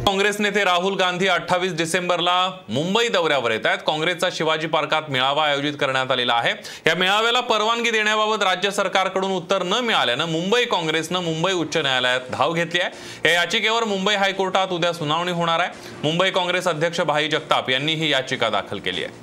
काँग्रेस 0.06 0.40
नेते 0.40 0.64
राहुल 0.64 0.96
गांधी 0.96 1.28
अठ्ठावीस 1.28 1.74
डिसेंबरला 1.74 2.34
मुंबई 2.70 3.08
दौऱ्यावर 3.08 3.52
येत 3.52 3.66
आहेत. 3.66 3.80
काँग्रेसचा 3.88 4.30
शिवाजी 4.32 4.68
पार्कात 4.68 5.10
मेळावा 5.10 5.46
आयोजित 5.46 5.74
करण्यात 5.80 6.12
आलेला 6.12 6.34
आहे. 6.34 6.52
या 6.88 6.96
मेळाव्याला 6.96 7.40
परवानगी 7.40 7.92
देण्याबाबत 7.92 8.44
राज्य 8.44 8.72
सरकारकडून 8.72 9.32
उत्तर 9.32 9.64
न 9.64 9.80
मिळाल्यानं 9.84 10.26
मुंबई 10.26 10.66
काँग्रेसनं 10.66 11.24
मुंबई 11.24 11.54
उच्च 11.54 11.78
न्यायालयात 11.78 12.32
धाव 12.32 12.54
घेतली 12.54 12.80
आहे. 12.80 13.30
या 13.30 13.34
याचिकेवर 13.34 13.84
मुंबई 13.84 14.16
हायकोर्टात 14.16 14.68
उद्या 14.72 14.94
सुनावणी 14.94 15.32
होणार 15.32 15.60
आहे. 15.60 15.70
मुंबई 16.04 16.30
काँग्रेस 16.30 16.68
अध्यक्ष 16.68 17.02
भाई 17.02 17.28
जगताप 17.28 17.70
यांनी 17.70 17.94
ही 17.94 18.12
याचिका 18.12 18.50
दाखल 18.50 18.80
केली 18.80 19.04
आहे. 19.04 19.23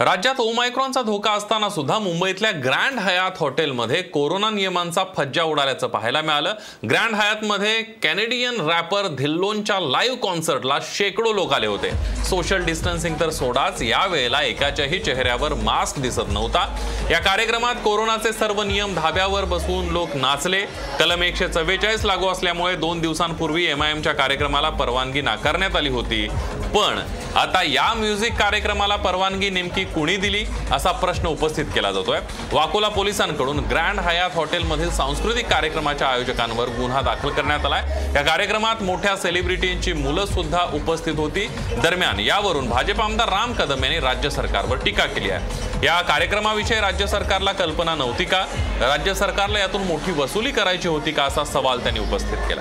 राज्यात 0.00 0.40
ओमायक्रॉनचा 0.40 1.00
धोका 1.02 1.30
असताना 1.32 1.68
सुद्धा 1.68 1.98
मुंबईतल्या 1.98 2.50
ग्रँड 2.64 2.98
हयात 2.98 3.30
हॉटेलमध्ये 3.40 4.02
कोरोना 4.02 4.50
नियमांचा 4.50 5.04
फज्जा 5.16 5.42
उडाल्याचं 5.42 5.86
पाहायला 5.86 6.20
मिळालं. 6.20 6.54
ग्रँड 6.90 7.14
हयातमध्ये 7.14 7.82
कॅनेडियन 8.02 8.60
रॅपर 8.60 9.06
धिल्लोनच्या 9.18 9.78
लाईव्ह 9.80 10.16
कॉन्सर्टला 10.16 10.78
शेकडो 10.82 11.32
लोक 11.32 11.52
आले 11.52 11.66
होते. 11.66 11.90
सोशल 12.24 12.64
डिस्टन्सिंग 12.64 13.14
तर 13.20 13.30
सोडाच 13.30 13.82
या 13.82 14.06
वेळेला 14.06 14.42
एकाच्याही 14.42 14.98
चेहऱ्यावर 14.98 15.54
मास्क 15.54 15.98
दिसत 15.98 16.28
नव्हता. 16.28 16.64
या 17.10 17.18
कार्यक्रमात 17.18 17.74
कोरोनाचे 17.74 18.32
सर्व 18.32 18.62
नियम 18.62 18.94
धाब्यावर 18.94 19.44
बसवून 19.44 19.88
लोक 19.88 20.16
नाचले. 20.16 20.60
कलम 20.98 21.22
एकशे 21.22 21.48
चव्वेचाळीस 21.48 22.04
लागू 22.04 22.28
असल्यामुळे 22.28 22.76
दोन 22.76 23.00
दिवसांपूर्वी 23.00 23.66
एम 23.66 23.82
आय 23.82 23.90
एमच्या 23.90 24.12
कार्यक्रमाला 24.12 24.70
परवानगी 24.70 25.20
नाकारण्यात 25.20 25.76
आली 25.76 25.88
होती. 25.88 26.26
पण 26.74 27.02
आता 27.36 27.62
या 27.62 27.92
म्युझिक 27.94 28.32
कार्यक्रमाला 28.32 28.96
परवानगी 28.96 29.50
नेमकी 29.50 29.84
कुणी 29.94 30.16
दिली 30.16 30.44
असा 30.72 30.92
प्रश्न 30.92 31.26
उपस्थित 31.26 31.64
केला 31.74 31.92
जातोय. 31.92 32.20
वाकोला 32.52 32.88
पोलिसांकडून 32.88 33.58
ग्रँड 33.60 34.00
हयात 34.00 34.30
हॉटेलमधील 34.34 34.90
सांस्कृतिक 34.90 35.48
कार्यक्रमाच्या 35.48 36.08
आयोजकांवर 36.08 36.68
गुन्हा 36.68 37.00
दाखल 37.00 37.28
करण्यात 37.28 37.64
आलाय. 37.64 37.82
या 38.14 38.22
कार्यक्रमात 38.22 38.82
मोठ्या 38.82 39.16
सेलिब्रिटींची 39.16 39.92
मुलं 39.92 40.26
सुद्धा 40.26 40.64
उपस्थित 40.74 41.14
होती. 41.16 41.46
दरम्यान 41.82 42.20
यावरून 42.20 42.68
भाजप 42.68 43.00
आमदार 43.00 43.28
राम 43.28 43.52
कदम 43.52 43.84
यांनी 43.84 43.98
राज्य 44.00 44.30
सरकारवर 44.30 44.76
टीका 44.76 45.06
केली 45.06 45.30
आहे. 45.30 45.86
या 45.86 46.00
कार्यक्रमाविषयी 46.00 46.80
राज्य 46.80 47.06
सरकारला 47.06 47.52
कल्पना 47.52 47.94
नव्हती 47.94 48.24
का? 48.24 48.44
राज्य 48.80 49.14
सरकारला 49.14 49.58
यातून 49.58 49.82
मोठी 49.82 50.12
वसुली 50.12 50.50
करायची 50.50 50.88
होती 50.88 51.12
का 51.12 51.24
असा 51.24 51.44
सवाल 51.44 51.78
त्यांनी 51.78 52.00
उपस्थित 52.00 52.38
केला. 52.48 52.60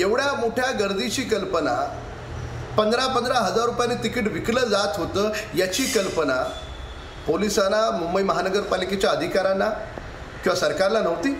एवढ्या 0.00 0.32
मोठ्या 0.32 0.70
गर्दीची 0.72 1.22
कल्पना 1.22 1.74
पंधरा 2.76 3.06
पंधरा 3.06 3.38
हजार 3.38 3.64
रुपयाने 3.66 3.94
तिकीट 4.02 4.28
विकलं 4.32 4.64
जात 4.68 4.98
होतं 4.98 5.30
याची 5.54 5.84
कल्पना 5.86 6.42
पोलिसांना 7.26 7.90
मुंबई 7.90 8.22
महानगरपालिकेच्या 8.22 9.10
अधिकाऱ्यांना 9.10 9.68
किंवा 10.42 10.54
सरकारला 10.54 11.00
नव्हती? 11.00 11.32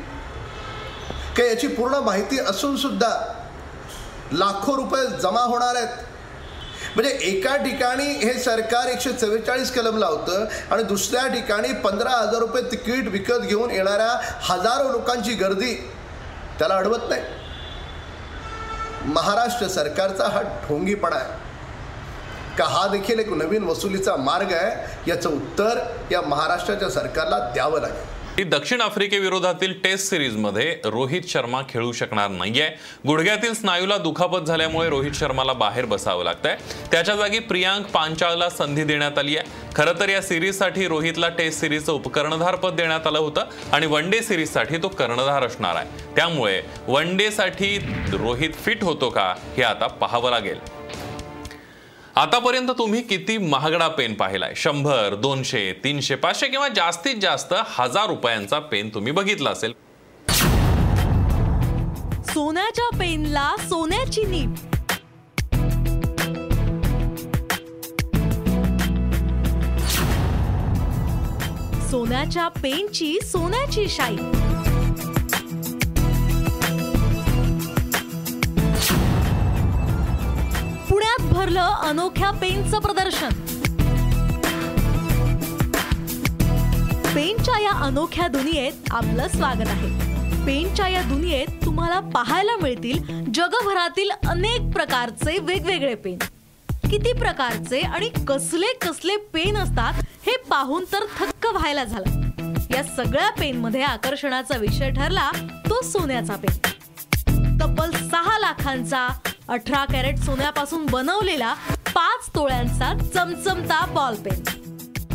का 1.37 1.44
याची 1.44 1.66
पूर्ण 1.66 1.94
माहिती 1.94 2.38
असून 2.38 2.77
सुद्धा 2.77 3.11
लाखो 4.33 4.77
रुपये 4.77 5.07
जमा 5.22 5.40
होणार 5.40 5.75
आहेत? 5.75 5.88
म्हणजे 6.96 7.11
एका 7.22 7.57
ठिकाणी 7.57 8.05
हे 8.05 8.33
सरकार 8.35 8.88
एकशे 8.88 9.12
चव्वेचाळीस 9.12 9.70
कलम 9.72 9.96
लावतं 9.99 10.44
आणि 10.70 10.83
दुसऱ्या 10.83 11.27
ठिकाणी 11.27 11.72
पंधरा 11.72 12.11
हजार 12.11 12.40
रुपये 12.40 12.62
तिकीट 12.70 13.09
विकत 13.09 13.46
घेऊन 13.46 13.70
येणाऱ्या 13.70 14.12
हजारो 14.42 14.88
लोकांची 14.92 15.35
गर्दी 15.35 15.75
त्याला 16.59 16.75
अडवत 16.75 17.09
नाही. 17.09 17.22
महाराष्ट्र 19.05 19.69
सरकारचा 19.69 20.29
हा 20.29 20.43
ढोंगीपणा 20.43 21.17
आहे. 21.17 21.47
का 22.59 22.65
हा 22.65 22.87
देखील 22.87 23.19
एक 23.19 23.33
नवीन 23.33 23.65
वसुलीचा 23.65 24.17
मार्ग 24.17 24.53
आहे 24.53 25.11
याचं 25.11 25.29
उत्तर 25.29 25.79
या 26.11 26.21
महाराष्ट्राच्या 26.21 26.91
सरकारला 26.91 27.39
द्यावं 27.39 27.81
लागेल. 27.81 28.15
दक्षिण 28.44 28.81
आफ्रिकेविरोधातील 28.81 29.72
टेस्ट 29.85 30.11
सिरीजमध्ये 30.11 30.79
रोहित 30.85 31.22
शर्मा 31.29 31.62
खेळू 31.68 31.92
शकणार 31.92 32.29
नाहीये. 32.29 32.68
गुडघ्यातील 33.07 33.53
स्नायूला 33.53 33.96
दुखापत 33.99 34.46
झाल्यामुळे 34.46 34.88
रोहित 34.88 35.12
शर्माला 35.12 35.53
बाहेर 35.53 35.85
बसावं 35.85 36.25
लागतंय. 36.25 36.57
त्याच्या 36.92 37.16
जागी 37.16 37.38
प्रियांक 37.38 37.87
पांचाळला 37.87 38.51
संधी 38.51 38.85
देण्यात 38.85 39.18
आली 39.18 39.37
आहे 39.37 39.72
खरं 39.75 40.01
तर 40.01 40.09
या 40.09 40.22
सिरीजसाठी 40.22 40.88
रोहितला 40.88 41.29
टेस्ट 41.29 41.61
सिरीजचं 41.61 41.92
उपकर्णधार 41.92 42.55
पद 42.55 42.72
देण्यात 42.72 43.07
आलं 43.07 43.18
होतं 43.18 43.44
आणि 43.72 43.87
वन 43.87 44.11
डे 44.11 44.22
सिरीजसाठी 44.22 44.77
तो 44.77 44.88
कर्णधार 44.88 45.46
असणार 45.46 45.77
आहे. 45.77 46.14
त्यामुळे 46.16 46.62
वन 46.88 47.16
डेसाठी 47.16 47.79
रोहित 48.12 48.51
फिट 48.64 48.85
होतो 48.85 49.11
का 49.11 49.35
हे 49.57 49.62
आता 49.62 49.87
पाहावं 49.87 50.31
लागेल. 50.31 50.76
आतापर्यंत 52.16 52.70
तुम्ही 52.79 53.00
किती 53.02 53.37
महागडा 53.38 53.87
पेन 53.88 54.14
पाहिलाय? 54.14 54.52
शंभर 54.57 55.14
दोनशे 55.14 55.61
तीनशे 55.85 56.14
पाचशे 56.14 56.46
किंवा 56.48 56.68
जास्तीत 56.68 57.16
जास्त 57.22 57.52
हजार 57.79 58.07
रुपयांचा 58.07 58.59
पेन 58.59 58.88
तुम्ही 58.94 59.12
बघितला 59.12 59.50
असेल. 59.50 59.72
सोन्याच्या 62.33 62.88
पेनला 62.98 63.50
सोन्याची 63.59 64.24
नीप 64.24 64.55
सोन्याच्या 71.90 72.48
पेनची 72.48 73.18
सोन्याची 73.22 73.88
शाई 73.88 74.16
भरलं 81.37 81.61
अनोख्या 81.61 82.31
पेनचं 82.31 82.79
प्रदर्शन. 82.79 83.29
पेनच्या 87.14 87.59
या 87.59 87.72
अनोख्या 87.72 88.29
दुनियेत 88.29 88.72
आपलं 88.90 89.29
स्वागत 89.29 89.68
आहे. 89.68 89.88
पेनच्या 90.46 90.88
या 90.88 91.03
दुनियेत 91.03 91.46
तुम्हाला 91.64 92.01
पाहायला 92.01 92.57
मिळतील 92.57 93.25
जगभरातील 93.35 94.11
अनेक 94.11 94.61
प्रकारचे 94.61 95.38
वेगवेगळे 95.38 95.94
पेन. 95.94 96.18
किती 96.90 97.12
प्रकारचे 97.12 97.81
आणि 97.81 98.11
कसले 98.29 98.66
कसले 98.66 99.16
पेन 99.16 99.57
असतात 99.57 99.94
हे 100.27 100.37
पाहून 100.51 100.85
तर 100.92 101.01
थक्क 101.18 101.46
व्हायला 101.46 101.85
झालं. 101.85 102.31
या 102.70 102.83
सगळ्या 102.96 103.31
पेन 103.31 103.57
मध्ये 103.57 103.83
आकर्षणाचा 103.83 104.57
विषय 104.57 104.90
ठरला 104.90 105.31
तो 105.70 105.83
सोन्याचा 105.83 106.37
पेन. 106.37 106.57
तब्बल 107.61 107.90
सहा 107.90 108.38
लाखांचा 108.38 109.09
अठरा 109.49 109.85
कॅरेट 109.85 110.17
सोन्यापासून 110.19 110.87
बनवलेला 110.87 111.53
पाच 111.87 112.29
तोळ्यांचा 112.35 112.93
चमचमता 113.15 113.85
बॉल 113.95 114.15
पेन 114.25 114.43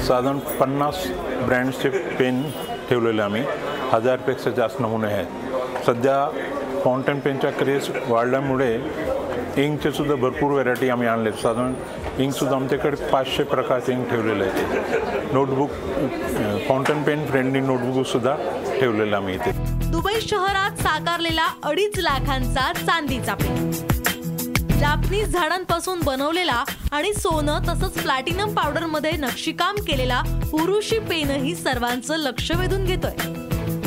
साधारण 0.02 0.38
पन्नास 0.60 1.08
ब्रँड्सचे 1.46 1.90
पेन 2.20 2.42
ठेवलेले 2.90 3.22
आम्ही. 3.22 3.44
हजारपेक्षा 3.92 4.50
जास्त 4.58 4.80
नमुने 4.82 5.08
आहेत. 5.14 5.84
सध्या 5.86 6.16
फाउंटन 6.84 7.20
पेनच्या 7.20 7.52
क्रेज 7.52 7.90
वाढल्यामुळे 8.08 8.74
इंकचे 9.66 9.92
सुद्धा 9.92 10.16
भरपूर 10.16 10.52
व्हरायटी 10.52 10.90
आम्ही 10.90 11.08
आणले 11.08 11.32
साधारण 11.32 11.74
इंकसुद्धा 12.24 12.56
आमच्याकडे 12.56 13.10
पाचशे 13.12 13.44
प्रकारचे 13.44 13.94
इंक 13.94 14.10
ठेवलेले 14.10 14.44
आहेत. 14.44 15.34
नोटबुक 15.34 15.70
फाउंटन 16.68 17.04
पेन 17.04 17.26
फ्रेंडली 17.28 17.60
नोटबुकसुद्धा 17.60 18.36
ठेवलेलं 18.80 19.16
आम्ही 19.18 19.36
इथे. 19.36 19.52
दुबई 19.92 20.20
शहरात 20.22 20.82
साकारलेला 20.82 21.48
अडीच 21.64 22.00
लाखांचा 22.00 22.72
चांदीचा 22.74 23.34
पेन 23.34 23.72
जापनीज 24.82 25.34
झाडांपासून 25.34 26.00
बनवलेला 26.00 26.64
आणि 26.92 27.14
सोनं 27.14 27.60
तसंच 27.68 28.02
प्लॅटिनम 28.02 28.54
पावडरमध्ये 28.54 29.12
नक्षीकाम 29.12 29.76
केलेला 29.88 30.22
पुरुषी 30.52 31.00
पेनही 31.00 31.56
सर्वांचं 31.56 32.16
लक्ष 32.16 32.52
वेधून 32.52 32.86
घेतोय. 32.86 33.12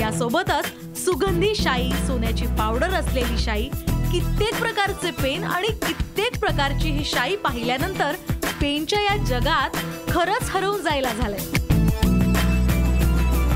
यासोबतच 0.00 0.66
सुगंधी 1.04 1.54
शाई 1.54 1.90
सोन्याची 2.06 2.46
पावडर 2.46 2.94
असलेली 2.94 3.38
शाई 3.38 3.68
कित्येक 4.12 4.60
प्रकारचे 4.60 5.10
पेन 5.10 5.44
आणि 5.44 5.68
कित्येक 5.86 6.38
प्रकारची 6.40 6.90
ही 6.90 7.04
शाई 7.04 7.36
पाहिल्यानंतर 7.36 8.14
पेनच्या 8.60 9.00
या 9.02 9.16
जगात 9.16 9.76
खरंच 10.10 10.50
हरवून 10.50 10.80
जायला 10.82 11.12
झालंय. 11.12 11.38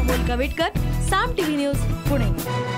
Amol 0.01 0.27
Kavetkar 0.29 0.79
Saam 1.11 1.33
TV 1.33 1.57
news 1.57 1.77
Pune. 2.09 2.78